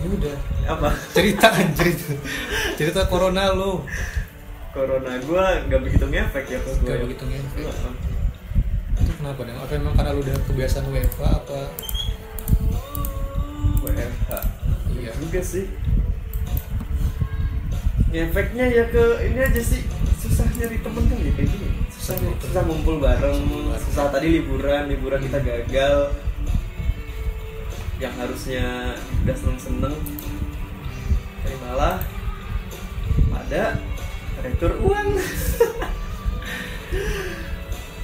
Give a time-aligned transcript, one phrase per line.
[0.00, 0.88] ya udah apa?
[1.16, 2.04] cerita cerita
[2.74, 3.84] cerita corona lu
[4.70, 7.64] corona gue nggak begitu ngefek ya ke gue Nggak begitu ngefek.
[8.96, 11.60] itu kenapa dong apa emang karena lu udah kebiasaan WFH apa?
[13.80, 14.30] WFH
[14.94, 15.10] iya.
[15.16, 15.64] Juga sih.
[18.10, 19.80] Ngefeknya ya ke ini aja sih.
[20.18, 21.68] Susah nyari temen kan ya kayak gini.
[21.88, 23.40] Susah susah ngumpul bareng.
[23.80, 26.12] Susah tadi liburan liburan kita gagal
[28.00, 29.94] yang harusnya udah seneng seneng
[31.40, 32.00] tapi malah
[33.36, 33.76] ada
[34.40, 35.08] retur uang.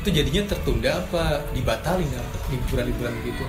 [0.01, 3.45] Itu jadinya tertunda apa dibatalin nggak liburan-liburan gitu?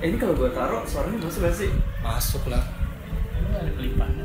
[0.00, 1.70] Eh, ini kalau gue taruh suaranya masuk gak sih?
[2.00, 2.64] Masuk lah.
[3.36, 4.24] Ada ada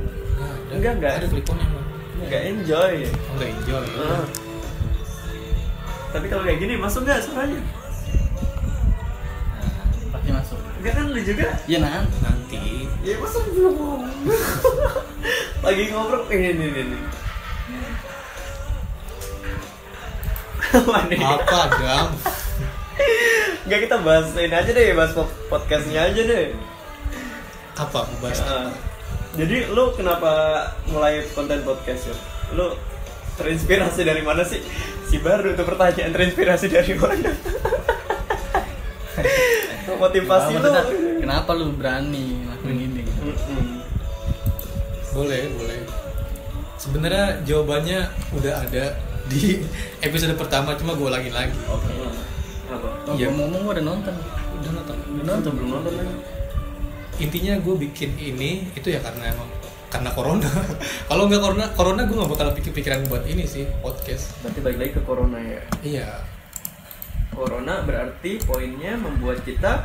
[0.72, 1.14] Enggak, enggak.
[1.20, 2.96] ada kliponnya mah nggak enjoy.
[3.12, 3.86] Oh, nggak enjoy.
[4.00, 4.26] Ah.
[6.16, 7.60] tapi kalau kayak gini masuk nggak suaranya
[10.86, 14.06] enggak kan lu juga iya nan nanti Ya masa belum ngomong
[15.66, 16.98] Lagi ngobrol ini ini ini
[20.86, 21.26] Mana ya?
[21.38, 22.08] apa dam
[23.66, 26.54] Enggak kita bahas ini aja deh, bahas po- podcastnya aja deh
[27.76, 28.70] apa mau bahas Ah.
[29.34, 32.16] Jadi lu kenapa mulai konten podcast ya?
[32.54, 32.72] Lu
[33.36, 34.62] terinspirasi dari mana sih?
[35.04, 37.30] Si baru tuh pertanyaan terinspirasi dari mana?
[39.86, 40.98] Motivasi Kenapa lu.
[41.22, 43.04] kenapa lu berani ngelakuin ini?
[45.12, 45.80] Boleh boleh.
[46.76, 48.00] Sebenarnya jawabannya
[48.34, 48.86] udah ada
[49.26, 49.64] di
[50.02, 51.56] episode pertama cuma gue ulangin lagi.
[51.66, 51.88] Oke.
[52.66, 52.88] Apa?
[53.08, 53.30] oh, Iya.
[53.30, 54.16] ngomong ngomong udah nonton.
[54.60, 54.96] Udah nonton.
[55.16, 56.16] Udah nonton Belum nonton lagi.
[57.16, 59.48] Intinya gue bikin ini itu ya karena emang
[59.88, 60.50] karena corona.
[61.10, 64.36] Kalau nggak corona corona gue nggak bakal pikir pikiran buat ini sih podcast.
[64.44, 65.62] Berarti balik lagi ke corona ya?
[65.80, 66.10] Iya
[67.36, 69.84] Corona berarti poinnya membuat kita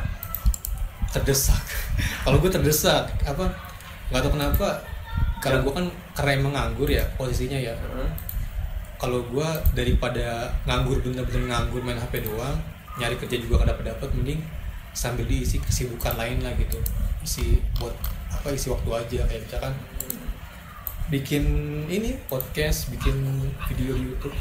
[1.11, 1.59] terdesak.
[2.23, 3.51] Kalau gue terdesak apa?
[4.09, 4.67] Nggak tahu kenapa
[5.41, 7.73] kalau gue kan karena emang nganggur ya posisinya ya.
[7.73, 8.05] Uh,
[9.01, 12.53] kalau gue daripada nganggur bener-bener nganggur main HP doang
[13.01, 14.37] nyari kerja juga gak dapat dapat mending
[14.93, 16.77] sambil diisi kesibukan lain lah gitu.
[17.25, 17.97] Isi buat
[18.29, 19.19] apa isi waktu aja.
[19.25, 19.73] Kayak misalkan
[21.09, 21.43] bikin
[21.89, 23.17] ini podcast bikin
[23.65, 24.37] video di YouTube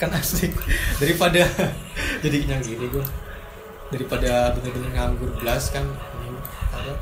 [0.00, 0.56] kan asik
[1.02, 1.44] daripada
[2.24, 3.04] jadi yang gini gue
[3.92, 5.84] daripada bener-bener nganggur belas kan
[6.24, 6.40] ini
[6.72, 6.96] apa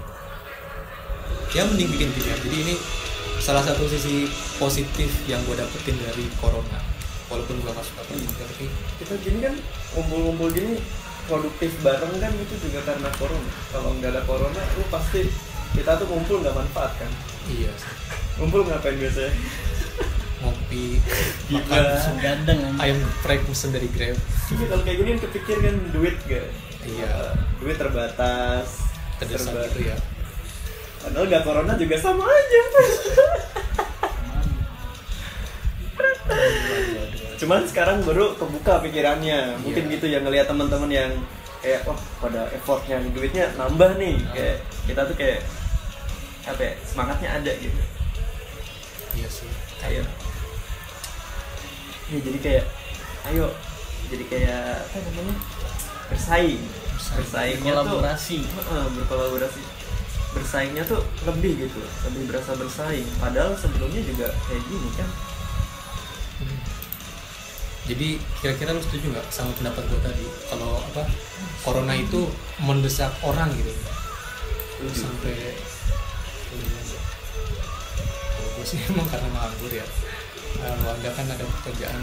[1.55, 2.75] ya mending bikin video jadi ini
[3.39, 4.27] salah satu sisi
[4.59, 6.79] positif yang gue dapetin dari corona.
[7.31, 8.67] Walaupun gue masuk apa tapi
[8.99, 9.55] kita gini kan
[9.95, 10.81] ngumpul-ngumpul gini
[11.29, 13.53] produktif bareng kan itu juga karena corona.
[13.71, 15.29] Kalau nggak ada corona, lu pasti
[15.77, 17.11] kita tuh ngumpul nggak manfaat kan.
[17.53, 17.71] iya.
[17.77, 17.95] Sih
[18.39, 19.35] Ngumpul ngapain biasanya?
[20.39, 20.99] Ngopi
[21.47, 21.61] Gila.
[21.61, 22.79] makan gadang anjing.
[22.79, 24.17] ayam geprek pesen dari grab
[24.49, 26.47] Iya kalau kayak gini yang kepikir kan duit gak?
[26.81, 27.13] Iya.
[27.59, 28.67] Duit terbatas.
[29.19, 29.97] serba- gitu ya
[30.99, 32.61] Padahal nggak corona juga sama aja.
[37.39, 39.61] Cuman sekarang baru kebuka pikirannya.
[39.63, 39.91] Mungkin Iya.
[39.95, 41.11] gitu ya ngelihat teman-teman yang
[41.59, 44.17] kayak wah pada effortnya duitnya nambah nih.
[44.17, 44.33] Nah.
[44.33, 44.57] Kayak
[44.87, 45.39] kita tuh kayak
[46.45, 47.81] apa ya, semangatnya ada gitu.
[49.15, 49.49] iya sih
[49.85, 50.03] Ayo.
[52.09, 52.65] Ya jadi kayak
[53.29, 53.47] ayo
[54.09, 55.37] jadi kayak apa namanya?
[56.09, 56.61] bersaing.
[56.97, 57.21] Bersaing.
[57.21, 58.39] Bersaingnya tuh Kolaborasi.
[58.41, 59.61] Heeh, berkolaborasi
[60.29, 65.09] bersaingnya tuh lebih gitu lebih berasa bersaing padahal sebelumnya juga kayak gini kan
[66.39, 66.59] Hmm.
[67.83, 68.09] jadi
[68.39, 71.03] kira-kira lu setuju nggak sama pendapat gue tadi kalau apa
[71.65, 72.29] corona itu
[72.61, 73.73] mendesak orang gitu
[74.79, 75.01] Setuju.
[75.03, 75.35] sampai
[78.55, 79.87] gue sih emang karena nganggur ya
[80.57, 82.01] kalau anda kan ada pekerjaan.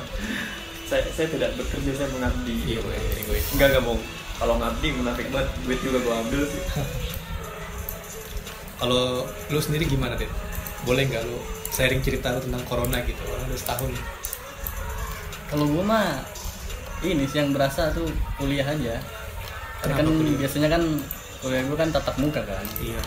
[0.90, 2.66] Saya saya tidak bekerja saya mengabdi.
[2.66, 4.02] Iya gue gue enggak enggak bohong
[4.36, 5.48] kalau ngabdi munafik banget.
[5.62, 6.62] Duit juga gua ambil sih.
[8.80, 10.28] Kalau lu sendiri gimana deh
[10.82, 11.36] boleh nggak lu
[11.70, 13.20] sharing cerita lu tentang corona gitu?
[13.22, 13.92] Orang udah setahun.
[15.46, 16.08] Kalau gua mah
[17.04, 18.98] ini sih yang berasa tuh kuliah aja.
[19.78, 20.38] Karena Kenapa kan kuliah?
[20.42, 20.82] biasanya kan
[21.38, 22.66] kuliah gua kan tatap muka kan.
[22.80, 23.02] iya.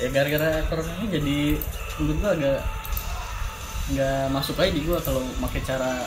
[0.00, 1.38] Ya gara-gara corona ini jadi
[2.00, 2.58] menurut gua agak
[3.90, 6.06] nggak masuk aja di gua kalau pakai cara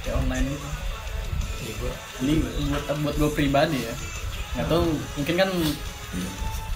[0.00, 0.68] kayak online gitu.
[1.66, 1.92] gue
[2.22, 2.32] Ini
[2.70, 3.94] buat buat gua pribadi ya.
[4.56, 4.84] Nggak tahu
[5.20, 5.50] mungkin kan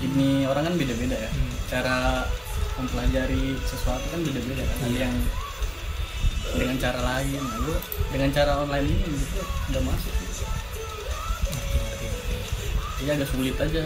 [0.00, 1.30] ini orang kan beda-beda ya.
[1.30, 1.52] Hmm.
[1.70, 1.96] Cara
[2.76, 4.76] mempelajari sesuatu kan beda-beda kan.
[4.84, 5.00] Ada Iya.
[5.08, 5.14] yang
[6.50, 7.78] dengan cara lain, nah,
[8.10, 10.14] dengan cara online ini gua nggak masuk.
[13.00, 13.82] Iya agak sulit aja.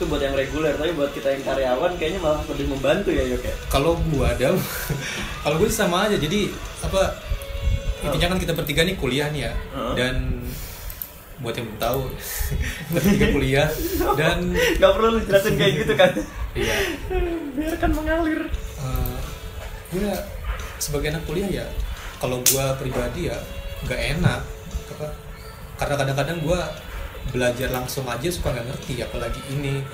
[0.00, 3.44] Itu buat yang reguler tapi buat kita yang karyawan kayaknya malah lebih membantu ya Yok
[3.44, 3.52] ya?
[3.68, 4.56] Kalau gua ada
[5.44, 6.16] kalau gue sih sama aja.
[6.16, 6.48] Jadi
[6.80, 7.20] apa
[8.08, 9.52] intinya kan kita bertiga nih kuliah nih ya.
[9.52, 9.94] Heeh.
[10.00, 10.16] dan
[11.44, 12.00] buat yang belum tahu
[12.96, 13.68] ketiga kuliah.
[14.20, 16.12] Dan nggak perlu lu jelasin kayak gitu kan?
[16.56, 16.76] Iya.
[17.60, 18.40] Biarkan mengalir.
[18.80, 19.18] Eh,
[19.92, 20.12] gue
[20.80, 21.66] sebagai anak kuliah ya
[22.24, 23.36] kalau gue pribadi ya
[23.84, 24.40] nggak enak.
[24.96, 25.12] Apa?
[25.76, 26.60] Karena kadang-kadang gue
[27.30, 29.84] belajar langsung aja suka nggak ngerti apalagi ini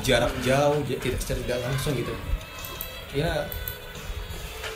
[0.00, 2.14] jarak jauh ja- tidak secara tidak langsung gitu
[3.12, 3.48] ya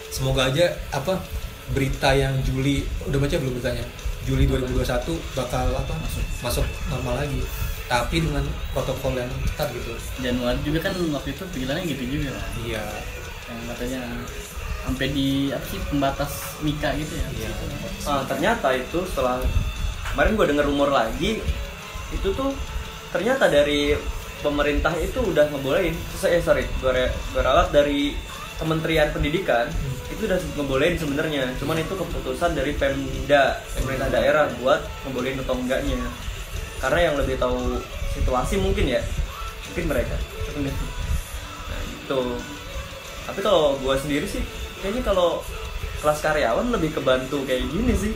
[0.08, 1.20] semoga aja apa
[1.68, 3.84] berita yang Juli udah baca belum beritanya
[4.24, 4.88] Juli 2021
[5.34, 6.24] bakal apa Masuk.
[6.40, 7.40] masuk normal lagi
[7.86, 12.44] tapi dengan protokol yang ketat gitu Januari juga kan waktu itu pikirannya gitu juga kan.
[12.60, 12.84] iya
[13.46, 14.00] yang katanya
[14.82, 17.50] sampai di apa sih pembatas Mika gitu ya Iya.
[18.04, 19.40] Ah, ternyata itu setelah
[20.08, 21.40] kemarin gue denger rumor lagi
[22.14, 22.52] itu tuh
[23.12, 23.96] ternyata dari
[24.38, 25.96] pemerintah itu udah ngebolehin.
[26.24, 28.14] Eh sorry gue gue ralat dari
[28.58, 29.70] Kementerian Pendidikan
[30.10, 31.46] itu udah ngebolehin sebenarnya.
[31.62, 35.98] Cuman itu keputusan dari Pemda pemerintah daerah buat ngebolehin atau enggaknya.
[36.82, 37.78] Karena yang lebih tahu
[38.14, 39.02] situasi mungkin ya
[39.70, 40.16] mungkin mereka.
[40.58, 42.22] Nah gitu.
[43.28, 44.42] Tapi kalau gue sendiri sih
[44.82, 45.42] kayaknya kalau
[45.98, 48.12] kelas karyawan lebih kebantu kayak gini sih.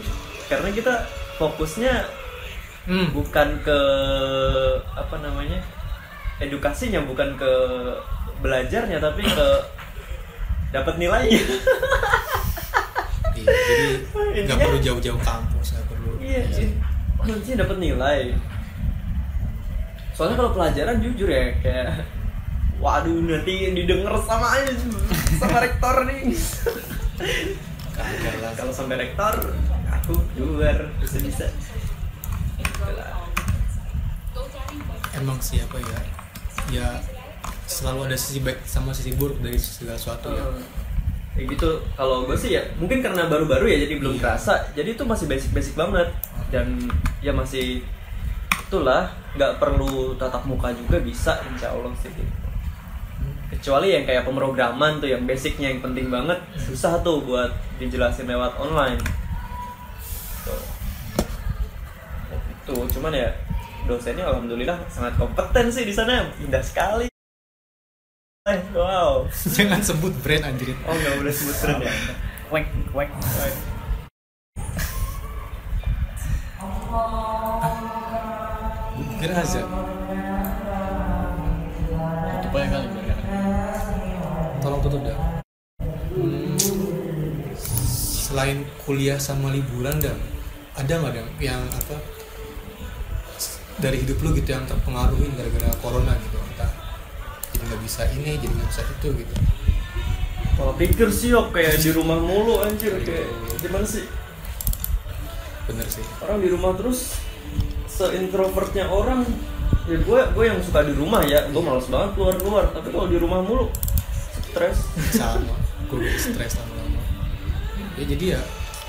[0.51, 1.07] Karena kita
[1.39, 2.22] fokusnya
[2.87, 3.07] hmm.
[3.15, 3.81] bukan ke
[4.97, 5.59] apa namanya
[6.43, 7.53] edukasinya bukan ke
[8.43, 9.49] belajarnya tapi ke
[10.73, 11.43] dapat nilainya.
[13.33, 13.49] Iya,
[14.35, 16.43] jadi nggak perlu jauh-jauh kampus nggak perlu iya.
[17.45, 18.35] sih dapat nilai.
[20.13, 22.05] Soalnya kalau pelajaran jujur ya kayak
[22.83, 24.59] waduh nanti didengar sama
[25.39, 26.35] sama rektor nih.
[28.59, 29.55] Kalau sampai rektor
[29.87, 31.47] aku luar bisa bisa
[35.13, 36.01] emang siapa ya?
[36.73, 36.89] Ya
[37.69, 40.45] selalu ada sisi baik sama sisi buruk dari segala sesuatu ya.
[41.33, 41.71] Kayak gitu.
[41.97, 44.21] Kalau gue sih ya mungkin karena baru-baru ya jadi belum Iya.
[44.21, 44.55] kerasa.
[44.75, 46.09] Jadi itu masih basic-basic banget.
[46.53, 46.91] Dan
[47.25, 47.81] ya masih
[48.69, 52.11] itulah nggak perlu tatap muka juga bisa insya Allah sih.
[52.13, 52.35] Gitu.
[53.53, 58.59] kecuali yang kayak pemrograman tuh yang basicnya yang penting banget susah tuh buat dijelasin lewat
[58.59, 58.99] online.
[60.43, 60.72] Tuh.
[62.63, 63.35] Itu cuman ya
[63.91, 66.31] dosennya alhamdulillah sangat kompeten sih di sana.
[66.39, 67.11] Indah sekali.
[68.47, 69.27] Eh, wow.
[69.59, 70.79] Jangan sebut brand anjir.
[70.87, 71.93] Oh nggak boleh sebut brand ya.
[72.55, 73.11] Wek, wek.
[79.19, 79.63] kira aja.
[82.43, 83.19] Tutup aja kali biar
[84.63, 85.19] tolong tutup dah
[86.13, 86.61] Hmm,
[87.89, 90.13] selain kuliah sama liburan dan
[90.77, 92.22] ada nggak yang apa
[93.83, 96.39] dari hidup lu gitu yang terpengaruhi gara-gara corona gitu.
[96.55, 96.71] Entah
[97.51, 99.35] jadi nggak bisa ini jadi nggak bisa itu gitu.
[100.55, 103.27] Kalau pikir sih yok kayak di rumah mulu anjir kayak
[103.59, 104.07] gimana sih?
[105.67, 106.07] Bener sih.
[106.23, 107.19] Orang di rumah terus
[107.91, 109.27] seintrovertnya orang
[109.91, 113.11] ya gue gue yang suka di rumah ya gue malas banget keluar keluar tapi kalau
[113.11, 113.67] di rumah mulu
[114.47, 114.87] stres.
[115.11, 115.59] Sama
[115.91, 117.03] gue stres lama-lama.
[117.99, 118.41] Ya jadi ya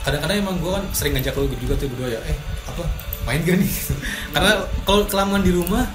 [0.03, 2.37] kadang-kadang emang gue kan sering ngajak lo juga tuh berdua ya eh
[2.67, 2.83] apa
[3.23, 3.71] main gak nih
[4.35, 4.51] karena
[4.83, 5.87] kalau kelamaan di rumah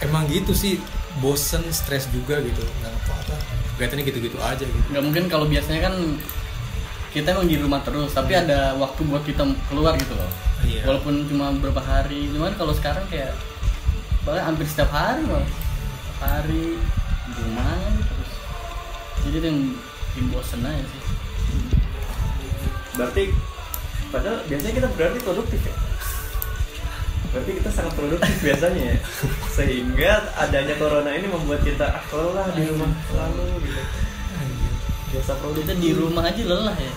[0.00, 0.80] emang gitu sih
[1.20, 2.62] bosen stres juga gitu.
[2.80, 3.34] Nggak apa apa
[3.76, 4.86] kelihatannya gitu-gitu aja gitu.
[4.92, 5.94] Nggak mungkin kalau biasanya kan
[7.12, 10.30] kita emang di rumah terus tapi ada waktu buat kita keluar gitu loh.
[10.62, 10.86] Iya.
[10.86, 13.34] walaupun cuma beberapa hari cuman kalau sekarang kayak
[14.22, 16.78] bahkan hampir setiap hari malah Setiap hari
[17.26, 18.30] di rumah terus.
[19.26, 19.60] Jadi itu yang
[20.14, 21.02] bikin bosen aja sih.
[22.94, 23.22] Berarti
[24.14, 25.74] padahal biasanya kita berarti produktif ya
[27.32, 28.96] berarti kita sangat produktif biasanya ya.
[29.56, 33.80] Sehingga adanya corona ini membuat kita ah lelah di rumah selalu gitu.
[35.12, 35.64] Biasa produktif.
[35.64, 36.92] Kita di rumah aja lelah ya.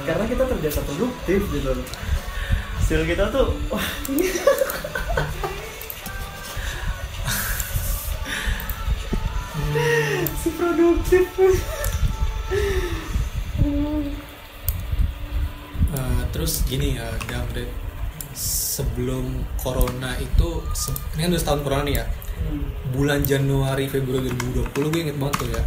[0.00, 1.84] Karena kita terbiasa produktif gitu loh.
[2.80, 3.84] Hasil kita tuh wah.
[4.08, 4.32] Ini
[10.40, 11.28] si produktif.
[15.90, 17.89] Eh, terus gini ya Damret
[18.80, 20.64] sebelum corona itu
[21.16, 22.04] ini kan udah setahun corona nih ya.
[22.96, 24.32] Bulan Januari Februari
[24.72, 25.62] 2020 gue inget banget tuh ya.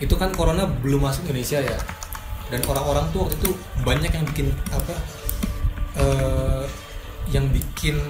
[0.00, 1.76] Itu kan corona belum masuk Indonesia ya.
[2.48, 3.50] Dan orang-orang tuh waktu itu
[3.84, 4.94] banyak yang bikin apa
[6.00, 6.64] eh,
[7.34, 8.00] yang bikin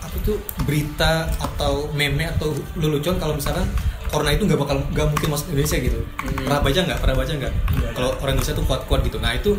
[0.00, 3.68] apa tuh berita atau meme atau lelucon kalau misalkan
[4.08, 6.00] corona itu nggak bakal nggak mungkin masuk Indonesia gitu.
[6.00, 6.48] Hmm.
[6.48, 6.98] pernah baca nggak?
[7.04, 7.52] Pernah baca nggak?
[7.52, 9.18] Iya, kalau orang Indonesia tuh kuat-kuat gitu.
[9.20, 9.52] Nah itu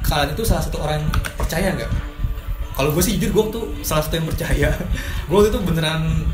[0.00, 2.09] kalian itu salah satu orang yang percaya nggak
[2.80, 4.72] kalau gue sih jujur gue tuh salah satu yang percaya
[5.28, 6.24] gue waktu itu beneran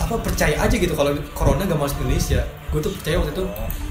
[0.00, 2.40] apa percaya aja gitu kalau corona gak masuk Indonesia.
[2.72, 3.44] Gue tuh percaya waktu itu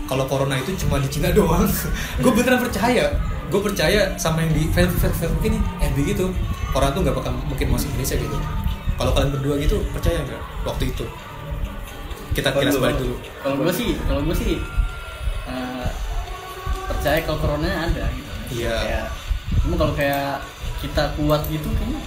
[0.10, 1.70] kalau corona itu cuma di Cina doang.
[2.18, 3.14] Gue beneran percaya.
[3.54, 6.34] Gue percaya sama yang di Facebook ini eh begitu
[6.74, 8.38] orang tuh nggak bakal mungkin masuk Indonesia gitu.
[8.98, 11.06] Kalau kalian berdua gitu percaya nggak waktu itu?
[12.34, 13.16] Kita kira balik dulu.
[13.46, 14.52] kalau gue sih kalau gue sih
[15.46, 15.90] eh,
[16.90, 18.32] percaya kalau corona ada gitu.
[18.66, 19.06] Iya.
[19.64, 20.42] Cuma kalau kayak
[20.78, 22.00] kita kuat gitu kayaknya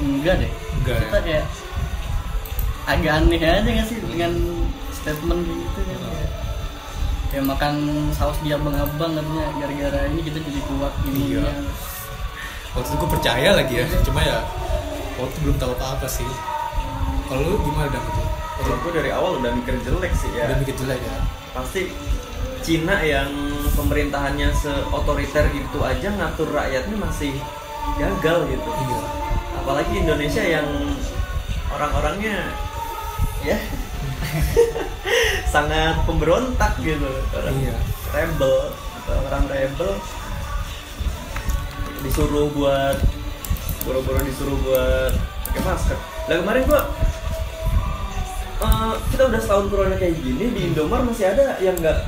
[0.00, 0.52] enggak deh.
[0.80, 1.00] Enggak ya?
[1.04, 1.44] kita kayak
[2.88, 4.32] agak aneh aja nggak sih dengan
[4.90, 6.30] statement gitu kan kayak,
[7.30, 7.74] kayak makan
[8.10, 11.52] saus di abang-abang katanya gara-gara ini kita jadi kuat imunnya Iya.
[12.70, 14.38] waktu itu gue percaya lagi ya cuma ya
[15.16, 16.26] waktu itu belum tahu apa apa sih.
[17.30, 18.22] Kalau lu gimana dong itu
[18.58, 20.50] Kalau gue dari awal udah mikir jelek sih ya.
[20.50, 21.16] udah mikir jelek ya?
[21.54, 21.80] Pasti
[22.60, 23.30] Cina yang
[23.72, 27.32] pemerintahannya seotoriter gitu aja ngatur rakyatnya masih
[27.96, 28.70] gagal gitu.
[28.84, 29.00] iya
[29.60, 30.68] Apalagi Indonesia yang
[31.70, 32.52] orang-orangnya
[33.40, 33.56] ya
[35.54, 37.08] sangat pemberontak gitu.
[37.32, 37.76] Orang Iya.
[38.10, 39.90] rebel atau orang rebel
[42.00, 42.96] disuruh buat
[43.84, 45.12] boro-boro disuruh buat
[45.50, 45.98] pakai masker.
[46.28, 46.82] Lah kemarin gua
[48.60, 51.98] eh, kita udah setahun corona kayak gini di Indomar masih ada yang nggak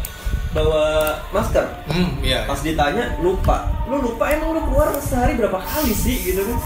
[0.53, 0.85] bawa
[1.31, 1.65] masker.
[1.87, 6.45] hmm iya Pas ditanya lupa, lu lupa emang lu keluar sehari berapa kali sih gitu
[6.45, 6.59] kan?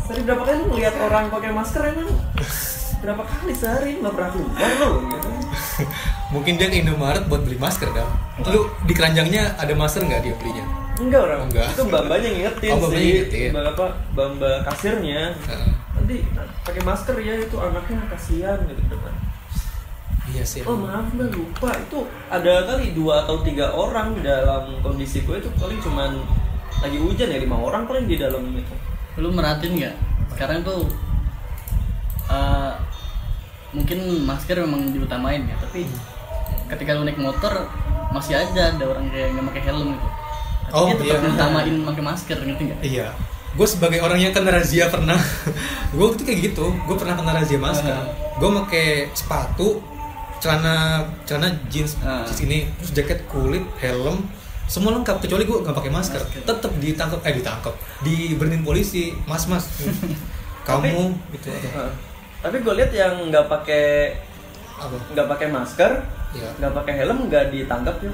[0.00, 2.08] Sehari berapa kali lu lihat orang pakai masker emang
[3.00, 5.28] berapa kali sehari nggak pernah keluar lu gitu.
[6.34, 8.12] mungkin dia ke Indomaret buat beli masker dong
[8.44, 10.66] lu di keranjangnya ada masker nggak dia belinya
[11.00, 11.68] Enggak orang, Enggak.
[11.72, 13.48] itu mbak-mbaknya ngingetin Oh, sih, ngingetin.
[13.56, 15.32] mbak apa, mbak kasirnya.
[15.32, 15.70] Heeh.
[15.96, 16.16] Nanti
[16.60, 19.12] pakai masker ya itu anaknya kasihan gitu depan.
[20.30, 25.22] Iya sih Oh maaf mbak lupa itu ada kali dua atau tiga orang dalam kondisi
[25.22, 26.22] gue itu paling cuman
[26.80, 28.74] lagi hujan ya lima orang paling di dalam itu.
[29.20, 29.94] lu merhatiin nggak
[30.32, 30.88] sekarang tuh
[32.30, 32.72] eh,
[33.74, 35.84] mungkin masker memang diutamain ya tapi
[36.70, 37.68] ketika lu naik motor
[38.10, 40.08] masih aja ada orang kayak nggak pakai helm gitu
[40.70, 41.34] tapi Oh, dia tetap iya.
[41.34, 43.08] utamain pakai masker ngerti nggak Iya.
[43.58, 45.18] Gue sebagai orang yang kena razia pernah.
[45.98, 46.70] gue tuh kayak gitu.
[46.86, 47.90] Gue pernah kena razia masker.
[47.90, 48.06] Ah.
[48.38, 49.82] Gue pakai sepatu,
[50.40, 50.74] celana
[51.22, 52.24] celana jeans, Ah.
[52.24, 54.24] jeans ini, terus jaket kulit, helm,
[54.64, 56.18] semua lengkap kecuali gue nggak pakai masker.
[56.18, 56.42] Masker.
[56.42, 59.68] Tetap ditangkap, eh ditangkap, diberhentiin polisi, mas mas.
[60.68, 61.60] Kamu gitu apa?
[61.66, 61.90] Heeh.
[62.40, 64.16] Tapi gue lihat yang nggak pakai
[65.12, 65.92] nggak pakai masker,
[66.30, 66.48] Ya.
[66.56, 68.12] nggak pakai helm nggak ditangkap ya.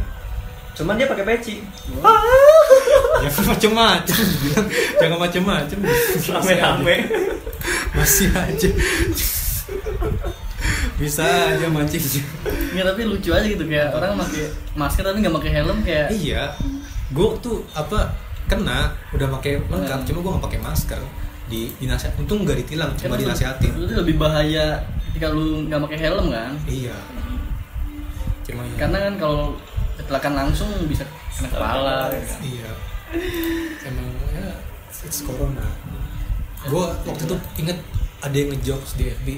[0.75, 1.63] Cuman dia pakai peci.
[3.17, 4.19] ya macem-macem
[4.95, 5.79] jangan macem-macem
[6.29, 6.97] Rame-rame.
[7.97, 8.69] masih aja
[10.97, 12.01] bisa aja mancing
[12.73, 16.53] Nggak, tapi lucu aja gitu kayak orang pakai masker tapi nggak pakai helm kayak iya.
[17.09, 18.11] Gue tuh apa
[18.47, 20.07] kena udah pakai lengkap Hmm.
[20.07, 21.01] cuma gue nggak pakai masker.
[21.47, 23.71] Di dinasihat untung nggak ditilang cuma Kan dinasihatin.
[23.77, 26.53] itu lebih bahaya ketika lu nggak pakai helm kan?
[26.65, 26.97] Iya.
[28.43, 28.75] Cuma ya.
[28.77, 29.41] Karena kan kalau
[29.97, 32.39] kecelakaan langsung bisa kena kepala ya kan.
[32.43, 32.71] iya.
[33.85, 34.49] Emang ya
[35.03, 35.67] it's corona.
[36.67, 37.79] Gue waktu itu inget
[38.19, 39.29] ada yang ngejokes di FB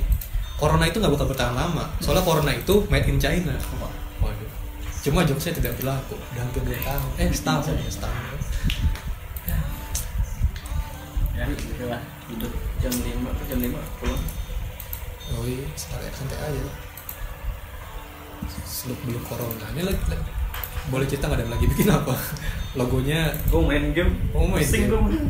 [0.58, 1.86] corona itu nggak bakal bertahan lama.
[1.98, 3.54] Soalnya corona itu made in China.
[4.18, 4.50] Waduh.
[5.00, 6.18] Cuma jokesnya tidak berlaku.
[6.18, 7.10] Udah hampir dua tahun.
[7.16, 7.70] Eh setahun.
[7.72, 8.38] Ya setahun.
[11.32, 12.50] Ya gitu lah Udah
[12.82, 14.22] jam 5, jam 5 pulang.
[15.28, 16.62] oh iya santai santai aja
[18.66, 19.66] seluk beluk corona.
[19.70, 20.34] Ini lagi, lagi-
[20.88, 21.64] boleh cerita nggak ada lagi?
[21.68, 22.14] Bikin apa?
[22.74, 24.12] Logonya Gue main game.
[24.32, 25.04] Oh, main Pusing game.
[25.04, 25.20] gue.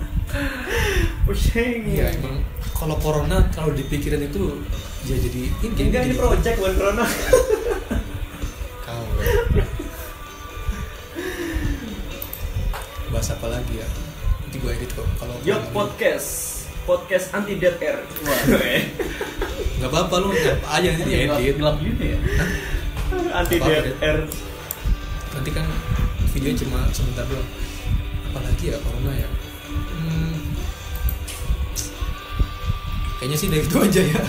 [1.26, 1.80] Pusing.
[1.90, 2.38] iya emang
[2.80, 4.56] kalau corona kalau dipikirin itu
[5.04, 7.04] ya jadi ini Enggak ini project bukan corona.
[8.88, 9.04] Kau.
[13.12, 13.88] Bahas apa lagi ya?
[14.40, 15.04] Nanti gue edit kok.
[15.20, 16.56] Kalau Yo podcast.
[16.88, 18.00] Podcast anti dead air.
[18.24, 18.40] Wah.
[19.80, 21.56] nggak apa-apa lu apa aja nanti diedit.
[21.56, 22.18] gelap gitu ya
[23.36, 24.18] anti dead air.
[25.36, 25.68] Nanti kan
[26.32, 27.48] video cuma sebentar doang.
[28.32, 29.28] Apalagi ya corona ya.
[33.20, 34.22] Kayaknya sih dari itu aja ya.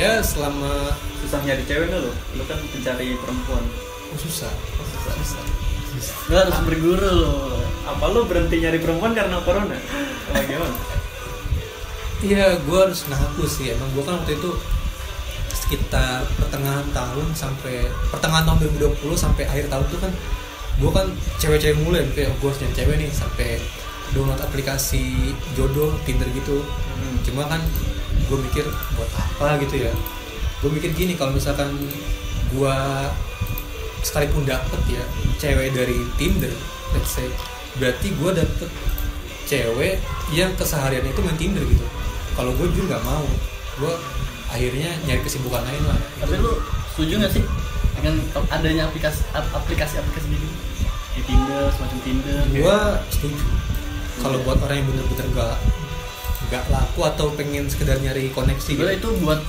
[0.00, 2.12] ya selama Susah nyari cewek nggak lo?
[2.40, 3.64] Lo kan pencari perempuan.
[4.10, 4.48] oh, susah.
[4.80, 5.14] Oh, susah.
[5.20, 6.16] Susah.
[6.30, 9.76] lu harus berguru lo Apa lo berhenti nyari perempuan karena corona?
[10.32, 10.76] Apa gimana?
[12.24, 13.76] Iya, gue harus ngaku sih.
[13.76, 14.50] Emang gue kan waktu itu
[15.52, 20.12] sekitar pertengahan tahun sampai pertengahan tahun 2020 sampai akhir tahun tuh kan
[20.82, 21.06] gue kan
[21.38, 23.58] cewek-cewek mulai kayak gue harus cewek nih sampai
[24.10, 26.62] download aplikasi jodoh Tinder gitu.
[26.62, 27.16] Hmm.
[27.22, 27.62] Cuma kan
[28.26, 28.64] gue mikir
[28.94, 29.92] buat apa gitu ya.
[30.60, 31.72] Gue mikir gini kalau misalkan
[32.50, 32.74] gue
[34.00, 35.04] sekalipun dapet ya
[35.36, 36.52] cewek dari Tinder,
[36.96, 37.28] let's say,
[37.76, 38.70] berarti gue dapet
[39.44, 40.00] cewek
[40.32, 41.86] yang keseharian itu main Tinder gitu.
[42.36, 43.24] Kalau gue juga nggak mau,
[43.80, 43.92] gue
[44.50, 45.98] akhirnya nyari kesibukan lain lah.
[46.18, 46.58] tapi lu
[46.90, 47.44] setuju nggak sih
[48.00, 48.14] dengan
[48.50, 50.48] adanya aplikasi ap- aplikasi aplikasi gitu
[51.14, 52.78] di Tinder semacam Tinder gue
[53.12, 53.44] setuju.
[54.20, 55.56] Kalau buat orang yang bener-bener nggak
[56.46, 59.40] nggak laku atau pengen sekedar nyari koneksi gitu Sebenarnya itu buat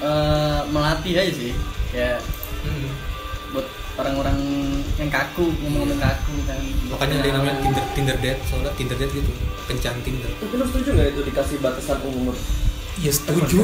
[0.00, 1.52] eh, melatih aja sih
[1.90, 2.20] kayak
[2.60, 2.88] Hmm.
[3.52, 4.40] buat orang-orang
[4.96, 6.56] yang kaku ngomong-ngomong kaku kan
[6.88, 9.28] makanya ada yang namanya Tinder Tinder date soalnya Tinder date gitu
[9.64, 12.32] kencan Tinder Tapi lu setuju nggak itu dikasih batasan umur?
[12.96, 13.60] iya setuju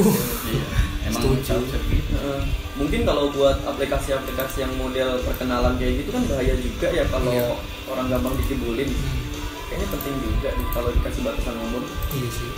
[0.47, 0.63] iya
[1.03, 1.65] emang Setuju.
[1.65, 2.41] gitu Heeh.
[2.77, 7.45] mungkin kalau buat aplikasi-aplikasi yang model perkenalan kayak gitu kan bahaya juga ya kalau Iya.
[7.87, 8.85] orang gampang dikibulin.
[8.85, 9.20] Hmm.
[9.71, 11.83] Kayaknya penting juga nih kalau dikasih batasan umur.
[12.11, 12.51] Iya sih.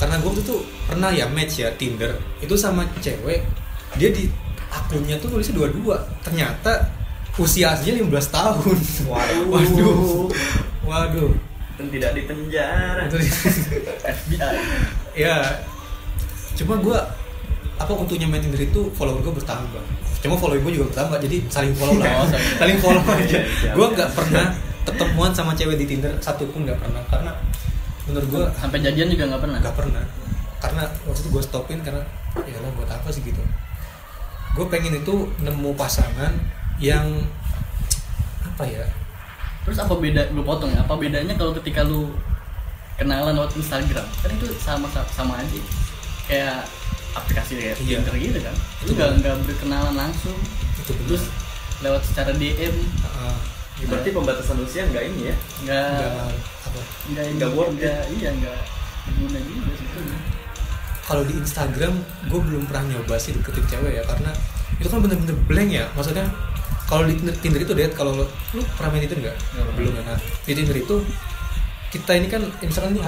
[0.00, 3.44] Karena gue tuh pernah ya match ya Tinder itu sama cewek
[4.00, 4.32] dia di
[4.72, 6.00] akunnya tuh nulisnya dua-dua.
[6.24, 6.88] Ternyata
[7.36, 8.76] usia aslinya 15 tahun.
[9.12, 9.44] Waduh.
[9.52, 10.24] Waduh.
[10.88, 11.32] Waduh.
[11.76, 13.04] Dan tidak di penjara.
[13.12, 13.20] Itu
[14.00, 14.56] FBI
[15.28, 15.36] ya
[16.56, 16.98] cuma gue
[17.76, 19.84] apa untungnya main Tinder itu follower gue bertambah.
[20.24, 22.24] Cuma follower gue juga bertambah jadi saling follow lah.
[22.24, 22.80] Oh, saling.
[22.80, 23.20] follow aja.
[23.20, 23.94] Iya, iya, gue iya.
[24.00, 27.02] nggak pernah ketemuan sama cewek di Tinder satu pun nggak pernah.
[27.08, 27.32] Karena
[28.06, 29.58] menurut gue sampai jadian juga nggak pernah?
[29.62, 30.04] nggak pernah.
[30.62, 32.02] Karena waktu itu gue stopin karena
[32.46, 33.22] ya lah buat apa sih?
[33.22, 33.42] gitu.
[34.52, 36.32] Gue pengen itu nemu pasangan
[36.82, 37.06] yang
[38.42, 38.84] apa ya?
[39.62, 40.82] Terus apa beda gue potong ya?
[40.82, 42.10] Apa bedanya kalau ketika lu
[42.98, 44.06] kenalan lewat Instagram?
[44.22, 45.60] Kan itu sama sama aja.
[46.26, 46.66] Kayak
[47.12, 48.02] aplikasi kayak Iya.
[48.02, 48.54] Tinder gitu kan?
[48.82, 50.36] Itu lu nggak nggak berkenalan langsung.
[50.82, 51.30] Itu terus
[51.82, 53.51] lewat secara DM Heeh.
[53.82, 55.36] Ya, berarti pembatasan usia nggak ini ya?
[55.66, 55.90] nggak.
[55.90, 56.10] Nggak.
[56.70, 56.78] Apa
[57.10, 58.58] nggak nggak worth nggak iya nggak
[59.02, 60.00] berguna juga situ
[61.02, 61.94] kalau di Instagram
[62.30, 64.30] gue belum pernah nyoba sih deketin cewek ya karena
[64.78, 65.84] itu kan bener-bener blank ya.
[65.92, 66.26] Maksudnya
[66.88, 68.24] kalau di Tinder, Tinder itu date kalau lu,
[68.56, 69.36] lu pernah main Tinder nggak?
[69.76, 70.02] Belum ya.
[70.06, 70.96] Nah di Tinder itu
[71.92, 73.02] kita ini kan misalkan ini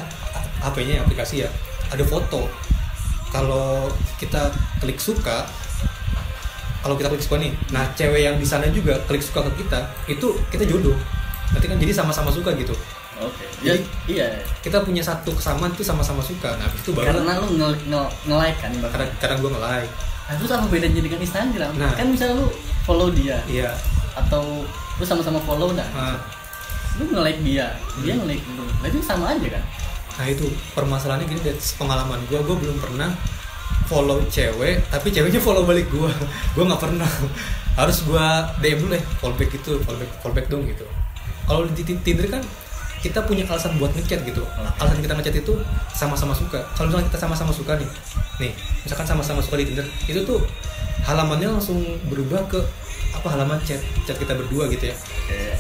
[0.61, 1.51] HP-nya aplikasi ya
[1.89, 2.51] ada foto.
[3.33, 3.91] Kalau
[4.21, 5.49] kita klik suka
[6.85, 9.81] kalau kita klik suka nih nah cewek yang di sana juga klik suka ke kita
[10.05, 10.93] itu kita jodoh
[11.51, 12.77] nanti kan jadi sama-sama suka gitu
[13.17, 14.29] oke ya, Jadi- iya
[14.61, 18.59] kita punya satu kesamaan itu sama-sama suka nah itu baru karena lu nge, nge, nge-like
[18.61, 18.93] kan ibaratnya.
[18.93, 19.93] karena kadang gue nge-like
[20.25, 21.77] Nah, terus apa bedanya dengan Instagram?
[21.77, 21.93] Nah.
[22.01, 22.49] Kan misalnya lu
[22.89, 23.77] follow dia iya
[24.17, 24.65] atau
[24.97, 25.85] lu sama-sama follow dah.
[25.93, 26.17] nah,
[26.97, 28.65] Lu nge-like dia, dia nge-like lu.
[28.65, 29.65] Nah, itu sama aja kan?
[30.15, 33.11] nah itu permasalahannya gini dari pengalaman gue gue belum pernah
[33.85, 36.11] follow cewek tapi ceweknya follow balik gue
[36.55, 37.11] gue nggak pernah.
[37.75, 38.27] Harus gue
[38.63, 40.87] DM dulu deh follow back gitu follow back follow back dong gitu.
[41.45, 42.43] Kalau di Ti- Tinder kan
[43.05, 44.41] kita punya alasan buat ngechat gitu.
[44.81, 45.53] Alasan kita ngechat itu
[45.93, 46.65] sama-sama suka.
[46.73, 47.89] Kalau misalnya kita sama-sama suka nih
[48.41, 50.41] nih misalkan sama-sama suka di Tinder itu tuh
[51.05, 52.63] halamannya langsung berubah ke
[53.15, 54.97] apa halaman chat chat kita berdua gitu ya.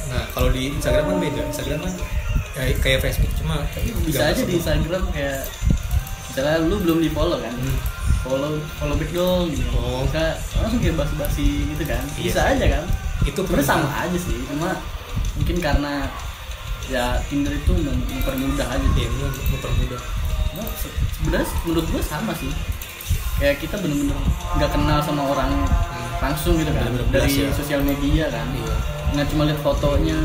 [0.08, 1.42] Nah kalau di Instagram kan beda.
[1.50, 1.94] Instagram kan
[2.54, 3.58] kayak, kayak Facebook cuma
[4.06, 4.54] bisa aja di.
[4.56, 5.42] Instagram kayak
[6.30, 7.50] misalnya lu belum di follow kan?
[7.52, 7.78] Hmm.
[8.20, 10.02] Follow follow back dong gitu Oh.
[10.04, 10.24] bisa
[10.56, 12.24] langsung kayak basi-basi gitu kan Iya.
[12.26, 12.84] bisa aja kan
[13.22, 14.70] itu sebenarnya sama aja sih cuma
[15.34, 15.92] mungkin karena
[16.84, 20.00] ya Tinder itu mem- mempermudah aja Iya, bener, mempermudah.
[20.54, 22.52] Nah, se- sebenarnya menurut gue sama sih
[23.34, 24.14] kayak kita bener-bener
[24.54, 25.50] nggak kenal sama orang
[26.18, 27.56] langsung gitu kan Bener-bener dari bias ya.
[27.56, 28.74] sosial media kan Iya.
[29.12, 30.18] nggak cuma lihat fotonya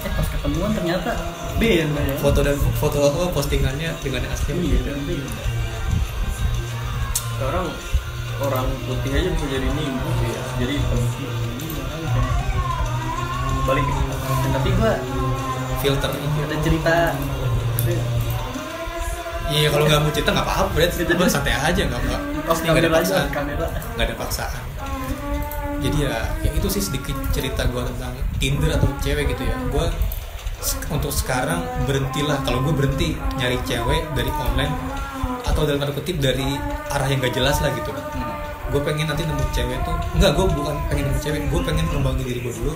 [0.00, 1.12] eh pas ketemuan ternyata
[1.56, 4.92] beda ya Foto dan foto apa postingannya dengan yang asli iya beda.
[5.02, 5.28] beda
[7.40, 7.72] Sekarang
[8.44, 10.42] orang putih aja bisa jadi nimbu ya.
[10.60, 11.00] Jadi kan.
[13.64, 13.86] balik
[14.52, 14.92] tapi gue
[15.80, 16.10] Filter.
[16.12, 17.16] ada cerita
[19.48, 20.76] Iya, kalau nggak mau cerita nggak apa-apa.
[20.84, 22.16] Gitu Kita santai aja nggak apa.
[22.44, 23.26] pas Ini nggak ada paksaan.
[23.96, 24.62] Nggak ada paksaan.
[25.80, 29.56] Jadi ya, ya itu sih sedikit cerita gue tentang Tinder atau cewek gitu ya.
[29.72, 29.88] Gue
[30.92, 34.76] untuk sekarang berhentilah kalau gue berhenti nyari cewek dari online
[35.60, 36.56] atau dalam tanda kutip dari
[36.88, 37.92] arah yang gak jelas lah gitu.
[37.92, 38.32] Hmm.
[38.70, 42.22] gue pengen nanti nemu cewek tuh enggak gue bukan pengen nemu cewek gue pengen ngembangin
[42.22, 42.74] diri gue dulu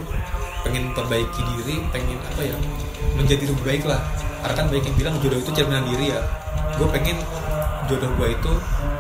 [0.67, 2.57] pengen perbaiki diri pengen apa ya
[3.15, 4.01] menjadi lebih baik lah.
[4.43, 6.21] Karena kan banyak yang bilang jodoh itu cerminan diri ya.
[6.77, 7.17] Gue pengen
[7.87, 8.53] jodoh gue itu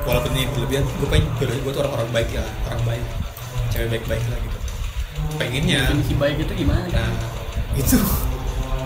[0.04, 3.04] walaupun ini berlebihan gue pengen jodoh gue tuh orang-orang baik ya orang baik.
[3.72, 4.58] Cewek baik-baik lah gitu.
[5.34, 6.86] Pengennya definisi baik itu gimana?
[6.94, 7.10] Nah
[7.74, 7.98] itu.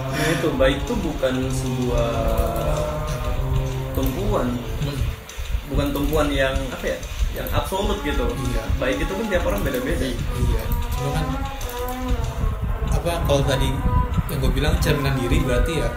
[0.09, 2.11] Nah itu baik itu bukan sebuah
[3.94, 4.48] tumpuan,
[5.68, 6.98] bukan tumpuan yang apa ya,
[7.37, 8.24] yang absolut gitu.
[8.24, 8.62] Iya.
[8.81, 10.07] Baik itu kan tiap orang beda-beda.
[10.09, 10.62] Iya,
[10.96, 11.27] cuma kan
[12.88, 13.70] apa kalau tadi
[14.29, 15.88] yang gue bilang cerminan diri berarti ya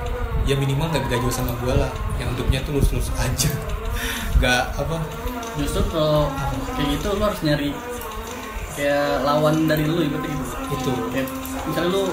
[0.48, 1.92] ya minimal nggak beda jauh sama gue lah.
[2.18, 3.50] Yang hidupnya tuh lurus-lurus aja.
[4.42, 4.98] Nggak apa.
[5.58, 6.30] Justru kalau
[6.74, 7.70] kayak gitu lu harus nyari
[8.74, 10.46] kayak lawan dari lu gitu gitu?
[10.74, 10.92] Itu.
[11.14, 11.28] Kayak
[11.70, 12.04] misalnya lu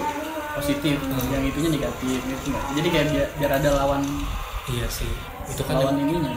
[0.59, 1.23] positif Hmm.
[1.31, 2.51] yang itunya negatif gitu.
[2.53, 4.03] Jadi kayak biar, biar ada lawan.
[4.69, 5.09] Iya sih
[5.53, 6.33] itu kan lawan ininya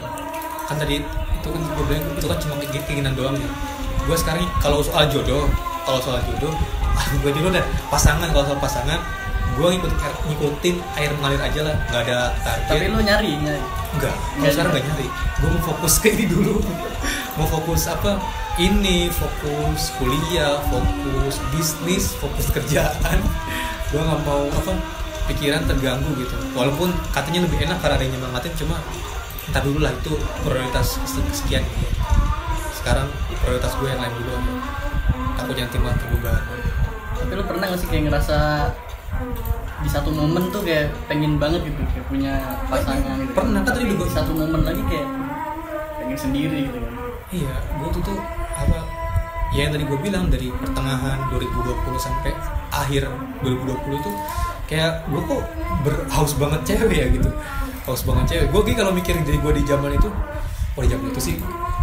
[0.66, 1.04] kan tadi
[1.42, 3.50] itu kan gue bilang itu kan cuma keinginan doang ya
[4.02, 5.46] gue sekarang kalau soal jodoh
[5.84, 6.52] kalau soal jodoh
[6.98, 9.00] ah gue jodoh deh pasangan kalau soal pasangan
[9.52, 9.96] gue ngikutin
[10.32, 14.52] ngikutin air mengalir aja lah nggak ada target tapi lu nyari nyari Enggak, kalau Nggak
[14.56, 15.08] sekarang nggak nyari.
[15.36, 16.54] Gue mau fokus ke ini dulu.
[17.36, 18.16] mau fokus apa?
[18.56, 23.20] Ini fokus kuliah, fokus bisnis, fokus kerjaan.
[23.92, 25.01] gue nggak mau apa
[25.32, 26.36] pikiran terganggu gitu.
[26.52, 28.76] Walaupun katanya lebih enak karena ada yang nyemangatin, cuma
[29.48, 30.12] entar dulu lah itu
[30.44, 31.00] prioritas
[31.32, 31.86] sekian gitu.
[32.76, 33.08] Sekarang
[33.42, 34.52] prioritas gue yang lain dulu aja.
[35.40, 36.34] Takut yang timbal terbuka.
[37.12, 38.38] tapi lu pernah gak sih kayak ngerasa
[39.82, 42.34] di satu momen tuh kayak pengen banget gitu kayak punya
[42.66, 45.06] pasangan gitu Pernah, kan tadi di satu momen lagi kayak
[46.02, 46.92] pengen sendiri gitu kan
[47.32, 48.18] Iya, gue tuh tuh
[48.52, 48.78] apa?
[49.56, 52.32] Ya yang tadi gue bilang dari pertengahan 2020 sampai
[52.68, 53.08] akhir
[53.40, 54.10] 2020 itu
[54.72, 55.42] kayak gue kok
[55.84, 57.28] berhaus banget cewek ya gitu.
[57.84, 58.46] Haus banget cewek.
[58.48, 60.08] Gue kayak kalau mikirin diri gue di zaman itu,
[60.72, 61.36] oh di zaman itu sih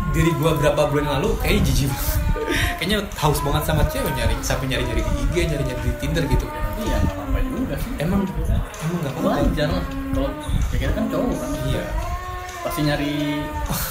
[0.10, 2.18] diri gue berapa bulan yang lalu kayak jijik banget.
[2.82, 6.24] Kayaknya haus banget sama cewek nyari sampai nyari nyari di IG, nyari nyari di Tinder
[6.26, 6.48] gitu.
[6.82, 9.30] iya nggak apa-apa juga sih Emang emang gak apa-apa.
[9.46, 9.84] wajar lah
[10.16, 10.32] kalau
[10.74, 11.84] kita kan cowok kan Iya.
[12.66, 13.14] pasti nyari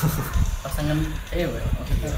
[0.67, 0.99] pasangan
[1.31, 2.11] cewek maksudnya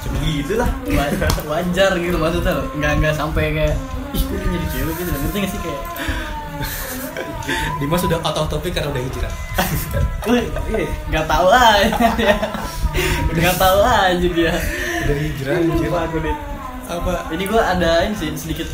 [0.00, 1.12] cuma gitu lah wa-
[1.50, 2.66] wajar gitu maksudnya loh.
[2.72, 3.76] nggak nggak sampai kayak
[4.10, 5.82] ih dia jadi cewek gitu ngerti nggak sih kayak
[7.76, 9.32] Dimas sudah out of topic karena udah hijrah.
[11.08, 12.36] Nggak tahu aja dia
[13.26, 14.52] udah nggak tahu aja dia
[15.00, 15.56] udah hijrah.
[16.14, 16.36] deh
[16.86, 17.12] Apa?
[17.30, 18.68] ini gua ada ini sih sedikit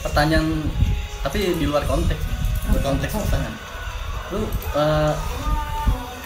[0.00, 0.66] pertanyaan
[1.20, 2.20] tapi di luar konteks
[2.68, 3.52] di konteks pasangan
[4.30, 5.12] lu eh,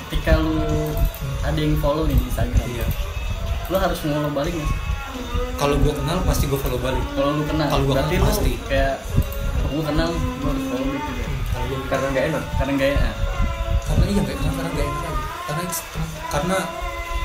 [0.02, 0.58] ketika lu
[1.42, 2.86] ada yang follow nih di Instagram Iya.
[3.72, 4.78] Lu harus follow balik nggak sih?
[5.56, 7.04] Kalau gue kenal pasti gue follow balik.
[7.16, 8.52] kalau lu kenal Kalau gua berarti kenal, pasti.
[8.68, 8.94] kayak
[9.64, 11.26] aku kenal gua harus follow gitu ya?
[11.48, 12.44] Kalau gue karena nggak enak.
[12.60, 13.14] Karena gak enak.
[13.82, 15.62] Karena iya nggak enak karena nggak enak karena
[16.32, 16.56] karena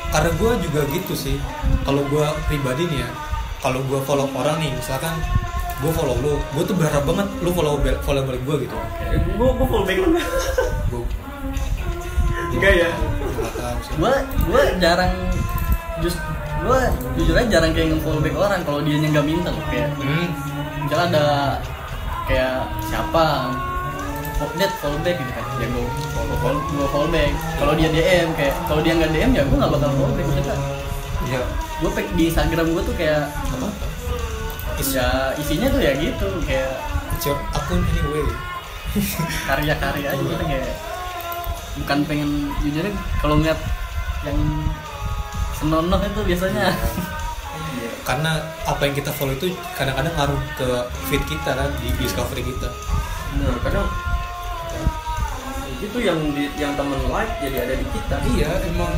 [0.08, 1.36] karena gue juga gitu sih.
[1.84, 3.10] Kalau gue pribadi nih ya
[3.58, 5.16] kalau gue follow orang nih misalkan
[5.78, 8.76] gue follow lu gue tuh berharap banget lu follow follow balik gue gitu.
[9.36, 10.08] Gue gue full back lu.
[10.16, 10.28] Nggak?
[10.88, 11.04] gue
[12.58, 12.90] Enggak ya?
[13.38, 14.14] nggak gua
[14.50, 15.14] gua jarang
[16.02, 16.18] just
[16.66, 16.80] gua
[17.18, 20.28] jujur aja jarang kayak nge-follow back orang kalau dia nggak minta loh kayak hmm.
[20.86, 21.26] misalnya ada
[22.28, 22.56] kayak
[22.88, 23.26] siapa
[24.38, 25.46] follow that follow back gitu kan.
[25.58, 27.32] Ya gua follow follow gua follow back.
[27.58, 30.58] Kalau dia DM kayak kalau dia nggak DM ya gua nggak bakal follow back maksudnya.
[31.28, 31.42] Ya
[31.82, 33.86] gua pe- di Instagram gua tuh kayak apa-apa
[34.78, 36.70] It's, ya isinya tuh ya gitu kayak
[37.18, 38.30] it's your akun anyway.
[39.50, 40.70] Karya-karya aja gitu kayak
[41.78, 42.30] bukan pengen
[42.66, 42.86] jujur
[43.22, 43.60] kalau ngeliat
[44.26, 44.38] yang
[45.58, 46.74] senonoh itu biasanya.
[47.78, 47.90] Iya.
[48.06, 50.68] karena apa yang kita follow itu kadang-kadang ngaruh ke
[51.10, 52.70] feed kita kan di discovery kita.
[53.38, 53.86] Nah, kadang
[55.78, 58.16] itu yang di, yang temen like jadi ada di kita.
[58.34, 58.94] Iya emang.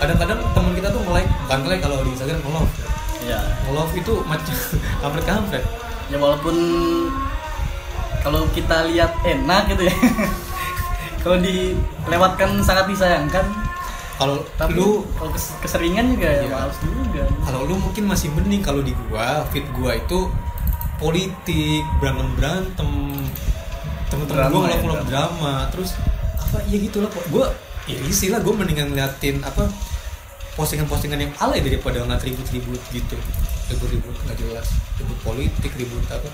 [0.00, 2.72] Kadang-kadang teman kita tuh nge-like bukan nge-like kalau di Instagram nge-love.
[3.28, 4.56] Ya nge-love itu macam
[5.04, 5.64] kampret kampret.
[6.08, 6.56] Ya walaupun
[8.22, 9.96] kalau kita lihat enak gitu ya
[11.26, 13.42] kalau dilewatkan sangat disayangkan
[14.22, 16.54] kalau tapi lu kalau kes- keseringan juga ya Iya.
[16.54, 17.22] males juga.
[17.42, 20.30] Kalau lu mungkin masih mending kalau di gua fit gua itu
[20.96, 22.90] politik berantem berantem
[24.06, 25.54] temen-temen Drama gua ya, ngelok drama.
[25.72, 25.90] terus
[26.38, 27.24] apa ya gitu lah kok.
[27.28, 27.50] Gua
[27.84, 29.66] iri sih lah gua mendingan ngeliatin apa
[30.52, 33.16] postingan-postingan yang alay daripada ngeliat ribut-ribut gitu.
[33.68, 34.68] Ribut-ribut nggak jelas.
[35.00, 36.28] Ribut politik ribut apa.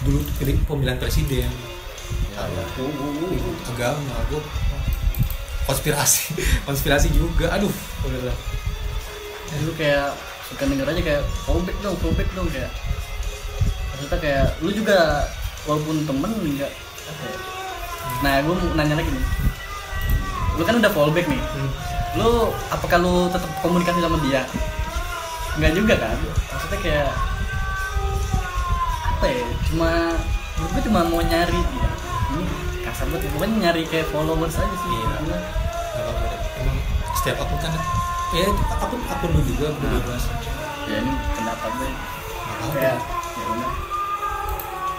[0.00, 1.50] Dulu pilih pemilihan presiden.
[2.32, 2.64] Ya, ya.
[3.26, 4.16] ribut agama.
[4.30, 4.40] Gua
[5.66, 6.34] konspirasi
[6.66, 7.52] konspirasi juga.
[7.54, 7.70] Aduh.
[8.06, 8.36] Udah lah
[9.54, 10.12] dulu kayak
[10.46, 12.70] suka denger aja kayak fallback dong fallback dong kayak.
[13.94, 15.24] Maksudnya kayak lu juga
[15.64, 17.10] walaupun temen enggak ya?
[18.20, 19.24] Nah gue mau nanya lagi nih.
[20.56, 21.40] Lu kan udah fallback nih.
[21.40, 21.70] Hmm.
[22.16, 24.48] lu apakah lu tetap komunikasi sama dia?
[25.60, 26.16] Enggak juga kan?
[26.52, 27.10] Maksudnya kayak
[29.16, 29.46] apa ya?
[29.68, 29.90] Cuma
[30.56, 31.88] gue cuma mau nyari dia.
[32.36, 32.44] Ini
[32.86, 35.06] kasar banget ya pokoknya nyari kayak followers aja sih Iya.
[35.96, 36.40] Gak deh.
[36.56, 36.76] Emang
[37.14, 37.72] setiap akun kan
[38.32, 38.46] ya
[38.76, 40.22] akun akun lu juga bebas.
[40.84, 41.90] ya ini pendapat gue
[42.46, 42.98] Gak kayak
[43.32, 43.72] ya udah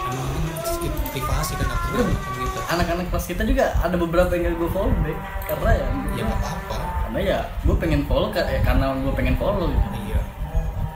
[0.08, 2.06] Emang kan sedikit privasi kan Bener.
[2.08, 2.60] akun kita.
[2.68, 6.40] anak-anak kelas kita juga ada beberapa yang gak gue follow back karena ya Ya nggak
[6.40, 6.78] apa-apa.
[7.02, 10.20] karena ya gue pengen follow ya, karena gue pengen follow gitu Iya.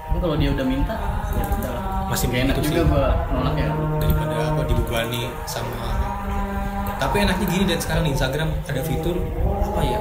[0.04, 0.96] tapi kalau dia udah minta
[1.32, 6.11] ya udah lah Masih Gak enak juga gue nolak ya Daripada apa dibebani sama
[7.02, 10.00] tapi enaknya gini dan sekarang di Instagram ada fitur apa ya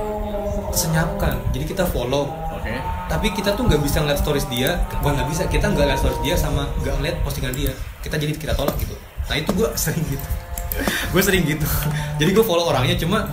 [0.77, 2.29] senyapkan jadi kita follow.
[2.61, 2.77] Oke.
[3.09, 6.21] Tapi kita tuh nggak bisa ngeliat stories dia bukan nggak bisa kita nggak lihat stories
[6.21, 7.73] dia sama nggak ngeliat postingan dia.
[8.05, 8.93] Kita jadi kita tolak gitu.
[9.33, 10.27] Nah itu gue sering gitu.
[11.11, 11.67] Gue sering gitu.
[12.23, 13.27] Jadi gue follow orangnya cuma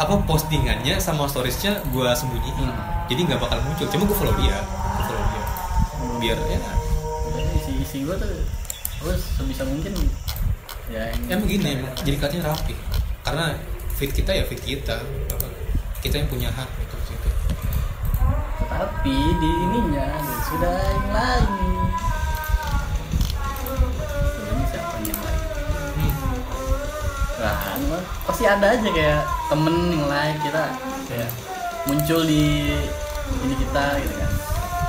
[0.00, 2.56] apa postingannya sama storiesnya gue sembunyiin.
[2.56, 3.04] Hmm.
[3.04, 3.84] jadi nggak bakal muncul.
[3.92, 4.56] Cuma gue follow dia.
[4.64, 5.44] Gue follow dia.
[6.24, 6.60] Biar ya.
[7.58, 8.32] Isi isi gue tuh
[9.04, 9.92] gue sebisa mungkin
[10.92, 12.74] ya yang- emang gini emang jadi katanya rapi.
[13.24, 13.56] Karena
[13.96, 15.00] fit kita ya fit kita.
[15.32, 15.46] Apa
[16.04, 17.28] kita yang punya hak gitu situ
[18.74, 21.48] tapi di ininya dia sudah yang lain.
[24.44, 25.40] Ini siapa yang lain?
[25.94, 26.12] Hmm.
[27.38, 27.80] kan
[28.26, 29.20] pasti ada aja kayak
[29.52, 30.64] temen yang lain kita
[31.06, 31.30] kayak
[31.86, 32.74] muncul di
[33.44, 34.30] ini kita gitu kan.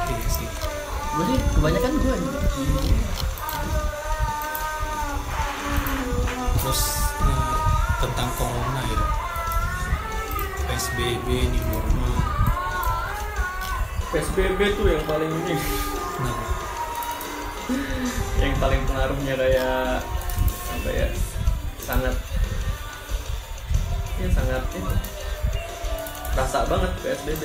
[0.09, 0.47] Iya sih.
[1.15, 2.15] Gue sih kebanyakan gue
[6.65, 6.81] terus
[7.21, 7.55] eh,
[8.01, 9.01] tentang corona ya.
[10.65, 12.13] Psbb ini normal.
[14.09, 15.55] PSBB tuh yang paling ini.
[16.25, 16.55] Nah
[18.41, 20.01] yang paling pengaruhnya kayak
[20.69, 21.07] apa ya
[21.81, 22.15] sangat
[24.21, 24.93] ya sangat itu
[26.35, 27.43] rasa banget PSBB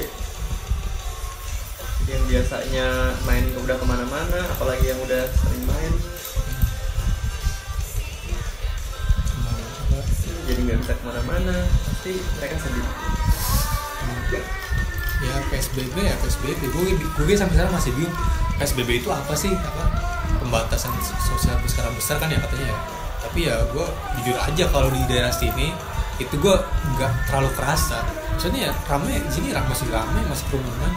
[2.00, 2.86] Jadi yang biasanya
[3.24, 5.92] main udah ke mana-mana apalagi yang udah sering main
[10.70, 11.56] nggak bisa ke mana-mana
[11.86, 12.86] pasti mereka sedih
[15.20, 18.14] ya PSBB ya PSBB gue gue sampai sekarang masih bingung.
[18.56, 19.52] PSBB itu apa sih?
[19.52, 19.84] Apa
[20.40, 22.78] pembatasan sosial berskala besar kan ya katanya ya.
[23.20, 23.86] Tapi ya gue
[24.20, 25.72] jujur aja kalau di daerah sini
[26.16, 26.56] itu gue
[26.96, 28.00] nggak terlalu kerasa.
[28.36, 30.92] Maksudnya ya ramai sini ram- masih ramai masih kerumunan.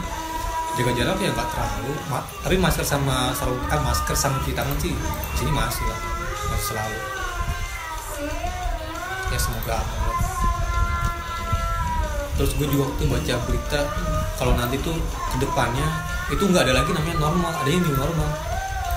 [0.74, 1.92] Jaga jarak ya nggak terlalu.
[2.40, 4.92] Tapi masker sama sarung kan masker sama cuci tangan sih
[5.36, 6.00] sini masih lah
[6.48, 7.23] masih selalu
[9.34, 10.14] ya semoga aman
[12.34, 13.80] terus gue juga waktu baca berita
[14.38, 14.94] kalau nanti tuh
[15.30, 15.86] ke depannya
[16.32, 18.30] itu nggak ada lagi namanya normal ada yang new normal.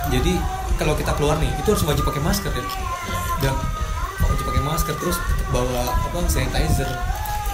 [0.07, 0.33] Jadi
[0.79, 2.63] kalau kita keluar nih itu harus wajib pakai masker ya.
[3.43, 3.53] Dan
[4.23, 5.17] wajib pakai masker terus
[5.51, 6.87] bawa apa sanitizer.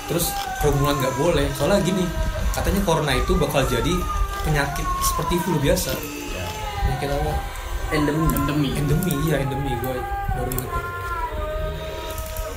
[0.05, 0.29] Terus
[0.61, 2.05] kerumunan nggak boleh soalnya gini
[2.53, 3.93] katanya corona itu bakal jadi
[4.45, 5.97] penyakit seperti flu biasa.
[6.85, 7.33] Penyakit apa?
[7.91, 8.25] Endemi.
[8.29, 9.95] Endemi endemi iya endemi gue
[10.37, 10.85] baru inget tuh.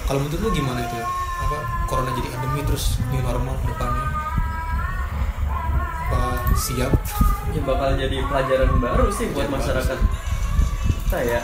[0.06, 1.06] Kalau menurut lu gimana itu ya?
[1.42, 1.58] Apa
[1.90, 4.06] corona jadi endemi terus new normal depannya?
[6.06, 6.20] Apa
[6.54, 6.94] siap?
[7.50, 9.98] Ya bakal jadi pelajaran baru sih buat Pelajaran baru masyarakat.
[11.06, 11.40] kita ya.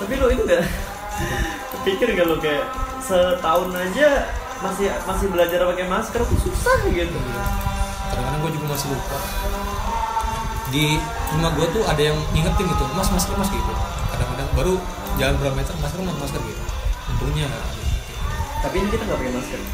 [0.00, 0.64] Tapi lo itu gak
[1.84, 2.64] pikir gak lo kayak
[3.04, 4.28] setahun aja
[4.64, 7.18] masih masih belajar pakai masker tuh susah gitu.
[8.12, 9.18] Kadang-kadang gue juga masih lupa.
[10.72, 10.96] Di
[11.36, 13.72] rumah gue tuh ada yang ngingetin gitu mas masker mas gitu.
[14.12, 14.74] Kadang-kadang baru
[15.18, 16.62] jalan berapa meter masker mas masker gitu.
[17.16, 17.46] Untungnya.
[17.48, 17.80] Nggak ada.
[18.62, 19.60] tapi ini kita nggak pakai masker.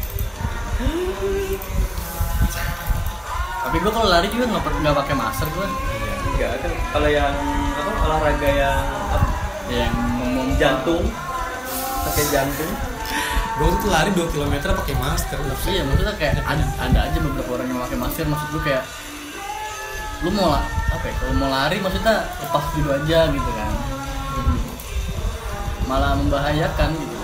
[3.59, 6.15] Tapi gue kalau lari juga nggak nggak pakai masker gue iya.
[6.25, 7.35] Enggak kan kalau yang
[7.75, 9.27] apa olahraga yang apa,
[9.69, 11.03] yang ngomong jantung.
[12.07, 12.71] Pakai jantung.
[13.59, 15.37] Gue tuh lari 2 km pakai masker
[15.69, 18.25] iya maksudnya kayak ada, ada aja beberapa orang yang pakai masker.
[18.25, 18.83] Maksud gue kayak
[20.19, 23.71] lu mau lah apa ya kalau mau lari maksudnya lepas dulu aja gitu kan
[25.89, 27.17] malah membahayakan gitu.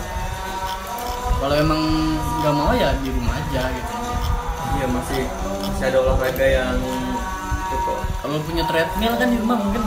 [1.37, 1.81] Kalau emang
[2.41, 3.93] nggak mau ya di rumah aja gitu.
[4.75, 5.21] Iya masih
[5.61, 6.75] masih ada olahraga yang
[7.75, 9.83] kok kalau punya treadmill kan di rumah mungkin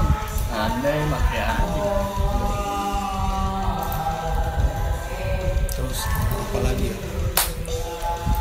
[0.49, 1.83] ada yang pakai aja.
[5.73, 5.99] Terus
[6.31, 6.97] apa lagi ya?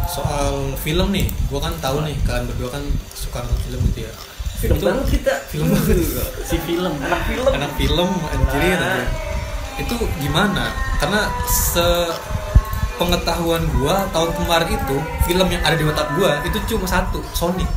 [0.08, 4.14] Soal film nih gue kan tahu nih kalian berdua kan suka nonton film gitu ya.
[4.58, 5.34] Film Itu- banget kita.
[5.50, 5.98] film banget.
[6.44, 6.94] Si film.
[6.98, 7.46] Anak film.
[7.50, 9.06] Anak film anjirin Ah.
[9.78, 10.74] Itu gimana?
[10.98, 11.86] Karena se
[12.98, 14.98] pengetahuan gua tahun kemarin itu
[15.30, 17.70] film yang ada di otak gua itu cuma satu Sonic.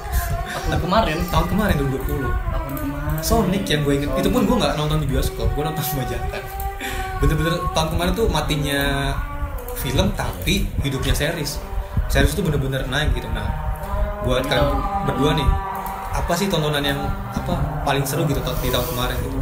[0.69, 1.21] Tahun kemarin?
[1.29, 3.21] Tahun kemarin 2020 tahun kemarin.
[3.21, 6.43] Sonic yang gue inget itu pun gue nggak nonton di bioskop gue nonton bajakan
[7.21, 8.81] bener-bener tahun kemarin tuh matinya
[9.77, 11.61] film tapi hidupnya series.
[12.09, 13.29] Series itu bener-bener naik gitu.
[13.29, 13.45] Nah
[14.25, 15.49] buat kalian tahun- berdua nih
[16.11, 17.01] apa sih tontonan yang
[17.33, 17.55] apa
[17.87, 19.17] paling seru gitu di tahun kemarin?
[19.21, 19.40] gitu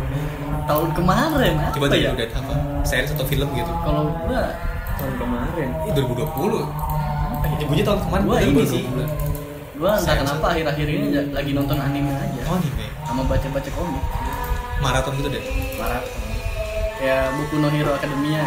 [0.69, 2.13] tahun kemarin apa coba ya?
[2.13, 2.55] deh udah apa?
[2.85, 3.73] Series atau film gitu?
[3.83, 4.43] Kalau gua
[4.95, 5.69] tahun kemarin.
[5.83, 6.61] Ini 2020
[7.59, 8.83] ibu aja tahun kemarin Gua ini sih.
[9.79, 12.41] gua entah kenapa akhir-akhir ini lagi nonton anime aja.
[12.47, 12.87] Oh anime.
[13.03, 14.05] Sama baca-baca komik.
[14.79, 15.43] Maraton gitu deh?
[15.75, 16.21] Maraton
[16.99, 18.43] kayak buku No Hero Academia.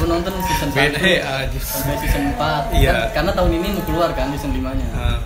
[0.00, 0.98] Gua nonton season 1 beda
[1.44, 2.90] aja sampai season 4 Iya.
[2.90, 5.18] kan, karena tahun ini mau keluar kan season 5 nya Ah,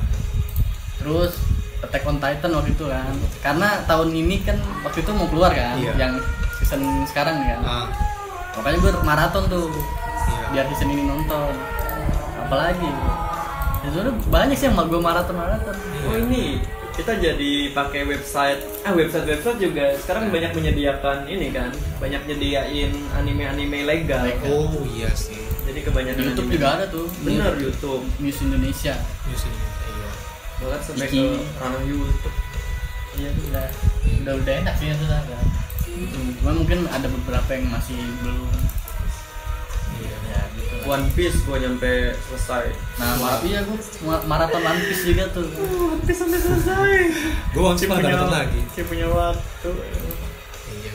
[0.98, 1.38] terus
[1.78, 3.12] Attack on Titan waktu itu kan.
[3.40, 5.92] Karena tahun ini kan waktu itu mau keluar kan Iya.
[5.96, 6.12] yang
[6.56, 7.60] season sekarang nih kan.
[7.62, 7.86] Ah,
[8.56, 9.68] makanya gue maraton tuh
[10.26, 10.44] iya.
[10.52, 11.52] biar season ini nonton.
[12.40, 12.88] Apalagi?
[13.84, 16.58] Ya sebenarnya banyak sih yang mau gue maraton maraton oh ini
[16.96, 18.60] kita jadi pakai website.
[18.82, 21.68] Ah website website juga sekarang banyak menyediakan ini kan.
[22.00, 24.24] Banyak nyediain anime-anime legal.
[24.24, 24.48] Legal.
[24.48, 25.44] oh iya sih.
[25.66, 27.06] jadi kebanyakan YouTube anime- juga ada tuh.
[27.20, 28.02] Bener YouTube.
[28.16, 28.94] News Indonesia.
[29.28, 29.85] News iya
[30.56, 31.20] bahkan sampai Iki.
[31.20, 32.36] ke ranah YouTube
[33.16, 33.66] iya udah
[34.24, 35.24] udah udah enak sih itu kan
[36.44, 38.52] Cuma mungkin ada beberapa yang masih belum.
[39.96, 40.16] Iya.
[40.28, 40.84] Ya gitu lah.
[40.92, 42.68] One Piece gua nyampe selesai
[43.00, 43.78] Nah, maaf iya gue
[44.28, 45.48] maraton One Piece juga tuh.
[45.56, 46.96] One Piece sampai selesai
[47.56, 48.60] Gue One Piece malah nonton lagi.
[48.76, 49.70] si punya waktu
[50.68, 50.94] Iya.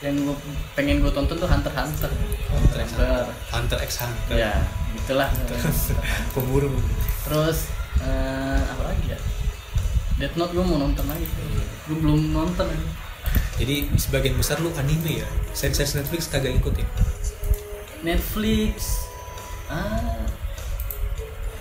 [0.00, 0.36] Yang gue
[0.72, 2.10] pengen gue tonton tuh Hunter x Hunter.
[2.48, 3.26] Hunter x Hunter.
[3.52, 4.34] Hunter x Hunter.
[4.40, 4.56] Ya,
[4.96, 5.28] gitulah.
[6.32, 6.72] Pemburu.
[7.28, 7.68] Terus
[8.00, 9.18] eh, apa lagi ya?
[10.16, 11.26] Death Note gue mau nonton lagi.
[11.88, 12.66] Gue belum nonton.
[13.60, 15.28] Jadi sebagian besar lu anime ya.
[15.52, 16.88] Series Netflix kagak ikutin.
[18.00, 19.04] Netflix.
[19.70, 20.26] Ah.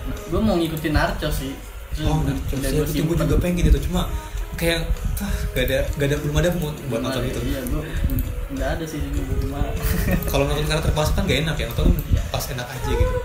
[0.10, 1.54] gue mau ngikutin Naruto sih.
[2.02, 2.56] Oh, Naruto.
[2.58, 4.10] itu gue juga pengen gitu, cuma
[4.58, 4.90] kayak
[5.22, 6.50] ah, gak ada gak ada belum ada
[6.90, 7.40] buat nonton itu.
[7.46, 7.84] Iya, gue
[8.50, 9.62] nggak ada sih ini cuma
[10.26, 12.22] Kalau nonton karena terpaksa kan gak enak ya, nonton Iya.
[12.34, 13.18] pas enak aja gitu.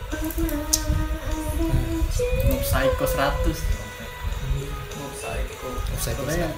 [2.75, 3.55] Psycho 100
[4.91, 6.51] mau psycho Offside pokoknya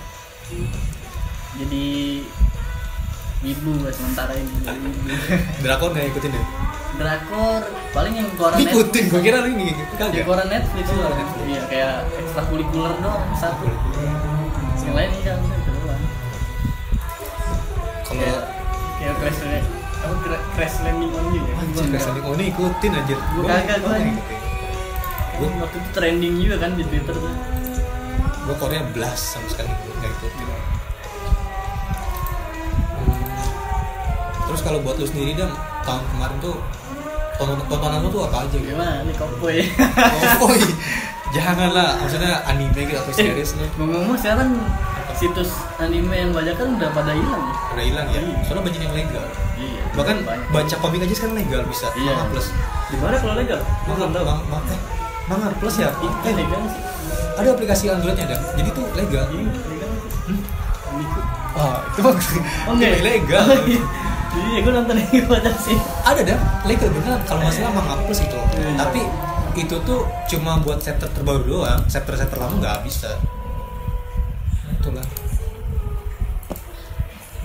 [1.57, 1.85] jadi
[3.43, 4.49] ibu gue sementara ini.
[5.65, 6.43] Drakor gak ikutin ya?
[6.97, 7.61] drakor
[7.93, 10.17] paling yang keluaran Ikutin, gue kira lu ini kagak.
[10.17, 11.13] yang keluaran Netflix loh
[11.45, 13.69] iya kayak ekstrakurikuler doang satu
[14.81, 16.01] yang lain enggak itu doang
[18.01, 18.41] Kalau kayak
[18.97, 22.45] kayak crash landing apa Cra- crash landing on you ya anjir gak sending, oh ini
[22.49, 23.19] ikutin anjir.
[23.35, 24.15] Gua- kagak, ikutin.
[25.37, 27.35] Gue waktu itu trending juga kan di Twitter tuh.
[28.47, 30.49] Gue Korea belas sama sekali nggak ikutin
[32.97, 34.49] Hmm.
[34.49, 35.53] terus kalau buat lu sendiri dan
[35.85, 36.57] tahun kemarin tuh
[37.37, 38.73] tonton tontonan lu tuh apa aja gitu?
[38.73, 39.05] Gimana?
[39.05, 39.67] Nih oh, iya.
[41.35, 43.67] janganlah maksudnya anime gitu atau series lu.
[43.77, 44.51] ngomong-ngomong sekarang
[45.17, 47.45] situs anime yang banyak kan udah pada hilang.
[47.77, 48.21] Udah hilang ya?
[48.49, 49.27] Soalnya banyak yang legal.
[49.61, 50.49] Iya bahkan banyak.
[50.53, 51.89] baca komik aja sekarang legal bisa.
[51.97, 52.15] Iya.
[52.29, 52.47] Plus?
[52.93, 53.61] Di mana kalau legal?
[53.89, 54.25] Belum tahu.
[54.29, 54.81] Eh,
[55.27, 55.91] Manga plus ya?
[55.91, 56.63] Iya, eh, legal.
[57.37, 59.27] Ada aplikasi androidnya ada jadi tuh legal.
[59.29, 59.91] Iya legal.
[60.31, 60.41] Hmm?
[61.59, 62.27] Wah itu bagus.
[62.65, 62.99] Oh enggak ya?
[63.03, 63.83] ilegal Oh, iya.
[64.37, 65.79] Iya, gue nonton yang pada sih.
[66.05, 68.39] ada dah legal beneran kalau nggak salah manga plus itu.
[68.77, 69.01] Tapi
[69.57, 71.81] itu tuh cuma buat chapter terbaru doang.
[71.89, 73.17] Chapter chapter lama nggak bisa.
[74.63, 75.07] Nah, itulah.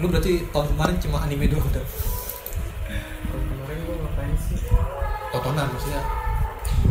[0.04, 4.60] Lu berarti tahun kemarin cuma anime doang Tahun kemarin gua ngapain sih?
[5.32, 6.04] Tontonan maksudnya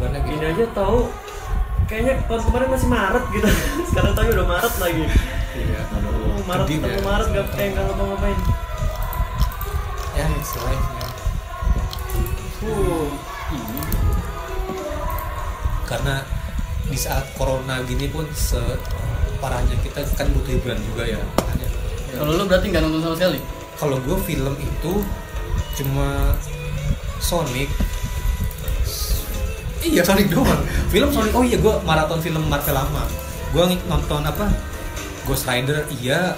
[0.01, 0.33] bulannya gitu.
[0.33, 0.99] Ini aja tahu
[1.85, 3.49] kayaknya tahun kemarin masih Maret gitu.
[3.93, 5.05] Sekarang tahu udah Maret lagi.
[5.51, 7.05] Iya Aduh, Maret Sedih ketemu ya.
[7.05, 8.39] Maret gak kayak nggak ngapa-ngapain.
[10.17, 10.87] Ya it's life
[12.61, 13.09] uh
[15.89, 16.23] karena
[16.87, 21.19] di saat corona gini pun separahnya kita kan butuh hiburan juga ya.
[21.19, 21.69] Makanya
[22.15, 23.41] Kalau lu berarti nggak nonton sama sekali?
[23.81, 24.93] kalau gue film itu
[25.81, 26.37] cuma
[27.17, 27.73] Sonic
[29.85, 30.63] iya Sonic doang.
[30.93, 33.05] Film Sonic oh iya gue maraton film Marvel lama.
[33.51, 34.47] Gue nonton apa?
[35.25, 36.37] Ghost Rider iya.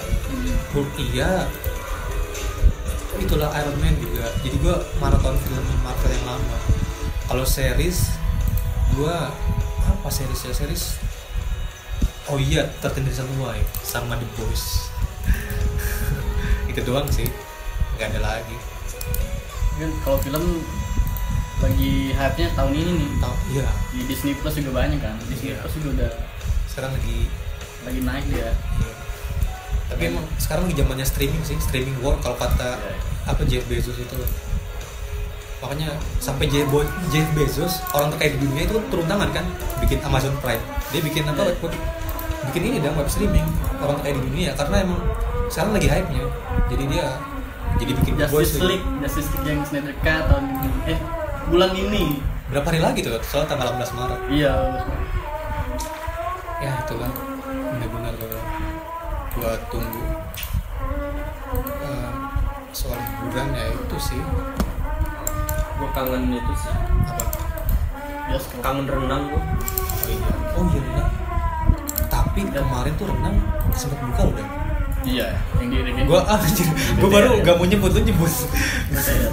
[0.71, 1.47] Hulk iya.
[3.19, 4.27] Itulah Iron Man juga.
[4.41, 6.57] Jadi gue maraton film Marvel yang lama.
[7.27, 8.15] Kalau series
[8.93, 9.15] gue
[9.83, 10.53] apa series ya?
[10.53, 10.83] Series?
[12.31, 14.87] Oh iya tertentu satu Why sama The Boys.
[16.71, 17.27] Itu doang sih.
[17.99, 18.57] Nggak ada lagi.
[20.05, 20.63] Kalau film
[21.59, 23.09] lagi hype-nya tahun ini nih.
[23.17, 25.15] tahu iya Di Disney Plus juga banyak kan.
[25.25, 25.61] Disney Iya.
[25.61, 26.11] Plus juga udah
[26.65, 27.19] sekarang lagi
[27.83, 28.49] lagi naik dia.
[28.49, 28.91] iya.
[29.83, 32.95] tapi emang sekarang lagi zamannya streaming sih streaming war kalau kata Iya.
[33.25, 34.15] apa Jeff Bezos itu
[35.59, 39.45] makanya sampai Jeff, Bo- Jeff Bezos orang terkaya di dunia itu turun tangan kan
[39.79, 41.55] bikin Amazon Prime dia bikin apa Iya.
[41.55, 41.73] web,
[42.43, 43.45] bikin ini dong web streaming
[43.77, 44.99] orang terkaya di dunia karena emang
[45.47, 46.23] sekarang lagi hype nya
[46.67, 47.05] jadi dia
[47.75, 48.59] jadi bikin Justice.
[48.59, 50.69] League, Justice League yang Snyder Cut tahun ini.
[50.87, 50.99] Eh,
[51.47, 52.19] bulan ini.
[52.51, 53.17] berapa hari lagi tuh?
[53.25, 54.19] Soal tanggal 18 Maret.
[54.29, 54.55] Iya.
[56.63, 57.11] ya itulah
[57.43, 58.39] benar-benar gua,
[59.35, 60.03] gua tunggu
[61.83, 62.11] Eh,
[62.71, 64.21] soal hiburan ya itu sih.
[65.75, 66.73] Gua kangen itu sih.
[67.09, 67.25] Apa?
[68.31, 68.59] Bioskop.
[68.63, 69.41] kangen renang gua.
[69.43, 70.31] Oh iya.
[70.55, 71.11] Oh iya renang.
[72.07, 73.35] Tapi kemarin tuh renang
[73.75, 74.47] sempat buka udah
[75.03, 76.39] Iya, yang di gua ah
[76.95, 78.31] gua baru gak mau nyebut lu nyebut.
[78.95, 79.27] Saya.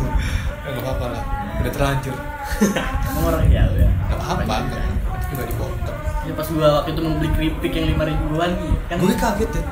[0.71, 2.17] nggak apa-apa lah udah terlanjur.
[3.07, 3.91] Emang orang ya udah.
[4.03, 4.63] nggak apa-apa kan?
[5.31, 8.51] Juga dipotong Ya pas gua waktu itu mau beli keripik yang lima ribuan
[8.87, 8.97] kan?
[8.97, 9.63] Gue kaget ya.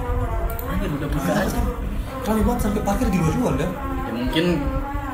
[0.69, 1.59] Anjir udah buka aja.
[2.23, 3.71] rame banget sampai parkir di luar-luar dah
[4.05, 4.45] Ya mungkin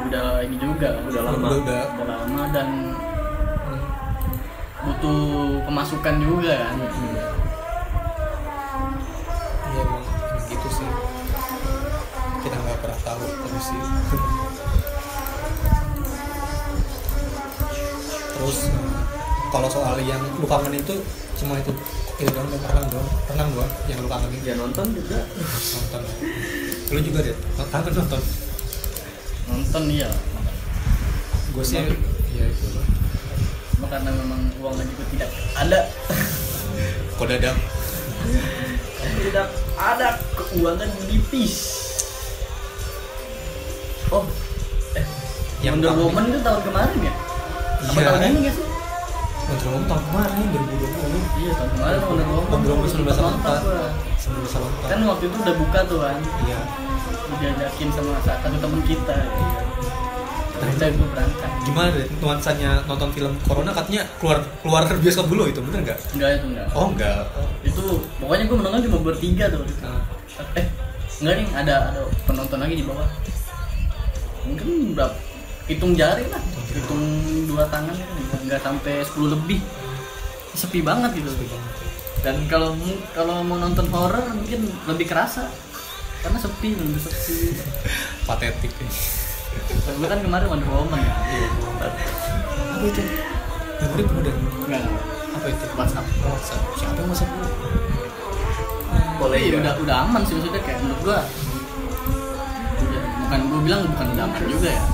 [0.05, 1.37] udah ini juga Udah lama.
[1.39, 1.59] udah.
[1.63, 2.69] Udah udah lama dan
[4.81, 5.21] butuh
[5.65, 6.77] pemasukan juga kan.
[6.77, 7.25] Iya
[9.81, 10.89] emang, emang gitu sih.
[12.43, 13.81] Kita nggak pernah tahu terus sih
[18.45, 18.69] terus
[19.49, 21.01] kalau soal yang lu kangen itu
[21.41, 21.73] cuma itu
[22.21, 25.25] itu doang dan renang doang renang doang yang lu kangenin ya nonton juga.
[25.49, 26.03] Nonton.
[26.93, 27.37] Lu juga deh
[27.73, 28.21] kangen nonton.
[29.49, 30.11] Nonton iya.
[31.57, 31.81] Gue sih
[32.37, 32.67] ya itu.
[33.81, 35.81] Cuma karena memang uangnya juga tidak ada.
[37.17, 37.59] Kok dadang
[39.25, 39.49] tidak
[39.81, 41.55] ada keuangan nipis
[44.13, 44.25] oh
[44.97, 45.07] eh
[45.65, 47.15] Yang Wonder Woman itu tahun kemarin ya
[47.85, 48.07] apa Iya.
[48.09, 48.67] tahun ini nggak sih
[49.45, 53.85] Wonder Woman tahun kemarin 2020 iya tahun kemarin Wonder Woman Sempat nonton 1984 gua.
[54.17, 56.19] 1984 kan waktu itu udah buka tuh kan?
[56.43, 56.59] Iya.
[57.35, 59.17] Diajakin sama satu temen kita
[60.55, 61.51] Ternyata gue berangkat.
[61.67, 63.75] Gimana deh nuansanya nonton film corona?
[63.75, 65.99] Katanya keluar keluar bioskop dulu itu bener nggak?
[66.15, 67.17] Enggak itu enggak oh enggak
[67.67, 67.85] itu
[68.17, 69.81] pokoknya gue menonton cuma bertiga tuh gitu.
[69.83, 70.01] Nah,
[70.57, 70.67] eh
[71.21, 73.09] enggak nih ada ada penonton lagi di bawah.
[74.47, 75.13] Mungkin berapa
[75.65, 76.43] hitung jari lah.
[76.75, 77.03] Hitung
[77.49, 77.97] dua tangan
[78.45, 79.61] enggak sampai 10 lebih.
[80.55, 81.31] Sepi banget gitu.
[81.33, 81.91] Sepi banget ya.
[82.25, 82.73] dan kalau
[83.13, 85.49] kalau mau nonton horror mungkin lebih kerasa.
[86.21, 87.57] Karena sepi lebih sepi.
[88.29, 88.89] Patetik ya.
[89.87, 91.15] gue kan kemarin Wonder Woman ya?
[92.75, 93.03] Apa itu?
[94.03, 94.37] Kemudian
[94.67, 94.83] enggak
[95.35, 95.65] apa itu?
[95.79, 96.07] WhatsApp.
[96.27, 96.63] WhatsApp.
[96.77, 97.49] Siapa yang WhatsApp lu
[99.15, 101.21] boleh Iya, ya udah udah aman sih maksudnya kayak menurut gua.
[102.83, 104.85] Udah bukan gua bilang bukan udah aman juga ya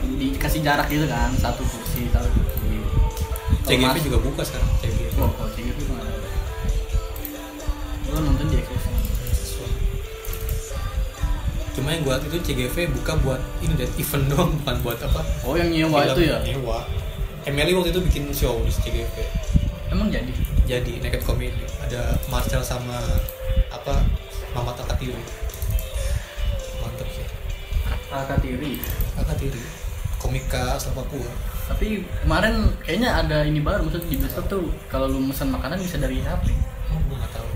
[0.00, 2.78] dikasih jarak gitu kan satu kursi satu kursi.
[3.64, 6.28] CGV mas- juga buka sekarang CGV oh kalau CGV nggak ada.
[8.04, 8.84] Gua nonton di Exos
[11.70, 15.20] cuma yang buat itu CGV buka buat ini deh event doang bukan buat apa?
[15.42, 16.38] Oh yang nyewa Film itu ya?
[16.42, 16.82] nyewa.
[17.44, 19.14] Emily waktu itu bikin show di CGV
[19.88, 20.32] emang jadi?
[20.66, 21.54] Jadi naked comedy.
[21.80, 22.98] Ada Marcel sama
[23.70, 23.94] apa
[24.52, 25.16] Mama Takatiri.
[26.78, 27.24] Mantep sih.
[28.08, 28.80] Kakak tiri
[29.14, 29.60] Takatiri
[30.28, 31.30] komika Papua.
[31.72, 35.96] Tapi kemarin kayaknya ada ini baru maksudnya di bioskop tuh kalau lu pesan makanan bisa
[35.96, 36.52] dari HP.
[36.92, 37.48] Oh gue nggak tahu.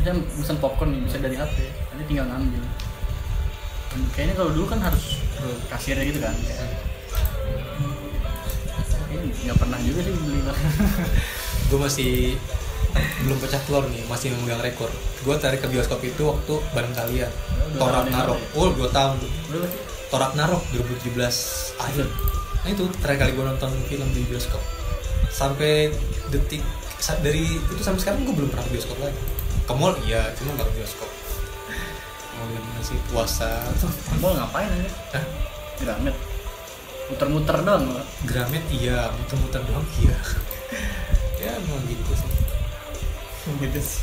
[0.00, 1.56] Bisa pesan popcorn bisa dari HP.
[1.92, 2.62] Nanti tinggal ngambil.
[3.90, 6.68] Dan kayaknya kalau dulu kan harus ke kasirnya gitu kan kayak.
[9.08, 10.40] Kayaknya nggak pernah juga sih beli.
[11.70, 12.12] Gue masih
[13.22, 14.88] belum pecah telur nih masih memegang rekor.
[15.24, 17.30] Gue tarik ke bioskop itu waktu bareng kalian.
[17.76, 18.40] Udah Torak Narok.
[18.56, 19.89] oh dua tahun tuh.
[20.10, 21.14] Torak Narok 2017
[21.78, 22.06] akhir.
[22.66, 24.58] Nah itu terakhir kali gue nonton film di bioskop.
[25.30, 25.94] Sampai
[26.34, 26.66] detik
[27.22, 29.22] dari itu sampai sekarang gue belum pernah ke bioskop lagi.
[29.70, 31.10] Ke mall iya cuma nggak ke bioskop.
[32.34, 32.98] Mau gimana sih?
[33.14, 33.62] Puasa.
[34.18, 34.90] Mall ngapain aja?
[35.14, 35.24] Hah?
[35.78, 36.16] Gramet.
[37.14, 38.02] Muter-muter doang lo.
[38.26, 40.18] Gramet iya muter-muter doang iya.
[41.40, 42.30] Ya emang gitu sih.
[43.62, 44.02] Gitu sih.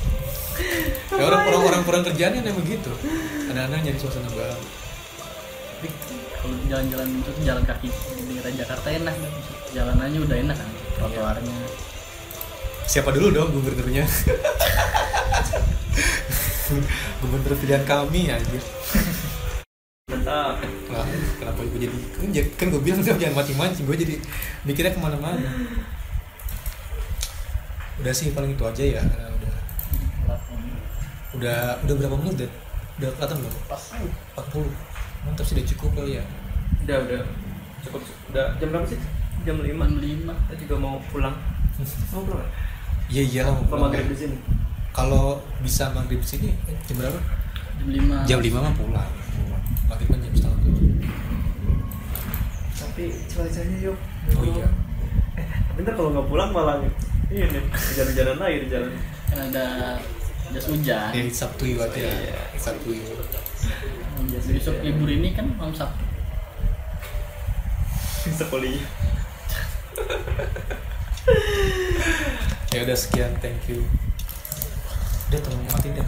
[1.14, 2.96] ya orang orang orang kurang kerjaan kan emang gitu.
[3.52, 4.87] Anak-anak nyari suasana baru
[6.42, 9.32] kalau jalan-jalan itu jalan kaki di daerah Jakarta enak kan.
[9.76, 10.70] Jalanannya udah enak kan.
[10.98, 11.58] Trotoarnya.
[12.88, 14.08] siapa dulu dong gubernurnya
[17.20, 18.64] gubernur pilihan kami anjir
[20.24, 20.56] lah
[21.36, 24.16] kenapa gue jadi kan, kan gue bilang jangan mati mancing gue jadi
[24.64, 25.52] mikirnya ke mana-mana
[28.00, 29.54] udah sih paling itu aja ya karena udah
[31.36, 32.52] udah udah berapa menit deh
[33.04, 33.84] udah kelihatan belum Pas
[34.48, 34.64] 40
[35.28, 36.24] mantap sih udah cukup kali ya?
[36.88, 37.22] Udah udah.
[37.84, 38.02] Cukup
[38.32, 38.46] udah.
[38.58, 39.00] Jam berapa sih?
[39.44, 39.84] Jam lima.
[39.86, 40.34] Jam lima.
[40.48, 41.36] kita juga mau pulang.
[42.16, 42.50] Mau pulang?
[43.08, 43.88] Iya iya mau pulang.
[43.88, 44.38] maghrib di sini?
[44.92, 47.20] Kalau bisa maghrib sini eh, jam berapa?
[47.78, 48.18] Jam lima.
[48.26, 49.12] jam 5 mah pulang.
[49.88, 50.88] Maghrib kan jam setengah tujuh.
[52.82, 53.98] Tapi cuacanya yuk.
[54.36, 54.68] Oh iya.
[55.72, 56.82] Tapi ntar kalau nggak pulang malah
[57.30, 58.92] iya nih hujan-hujanan lagi di jalan.
[59.30, 59.66] Kan ada
[60.52, 61.10] jas hujan.
[61.12, 62.40] ya Sabtu aja Iya.
[62.56, 62.96] Sabtu
[64.48, 66.04] Besok libur ini kan malam Sabtu.
[68.28, 68.68] sekolah
[72.70, 73.80] ya udah sekian thank you
[75.30, 76.08] udah tolong matiin deh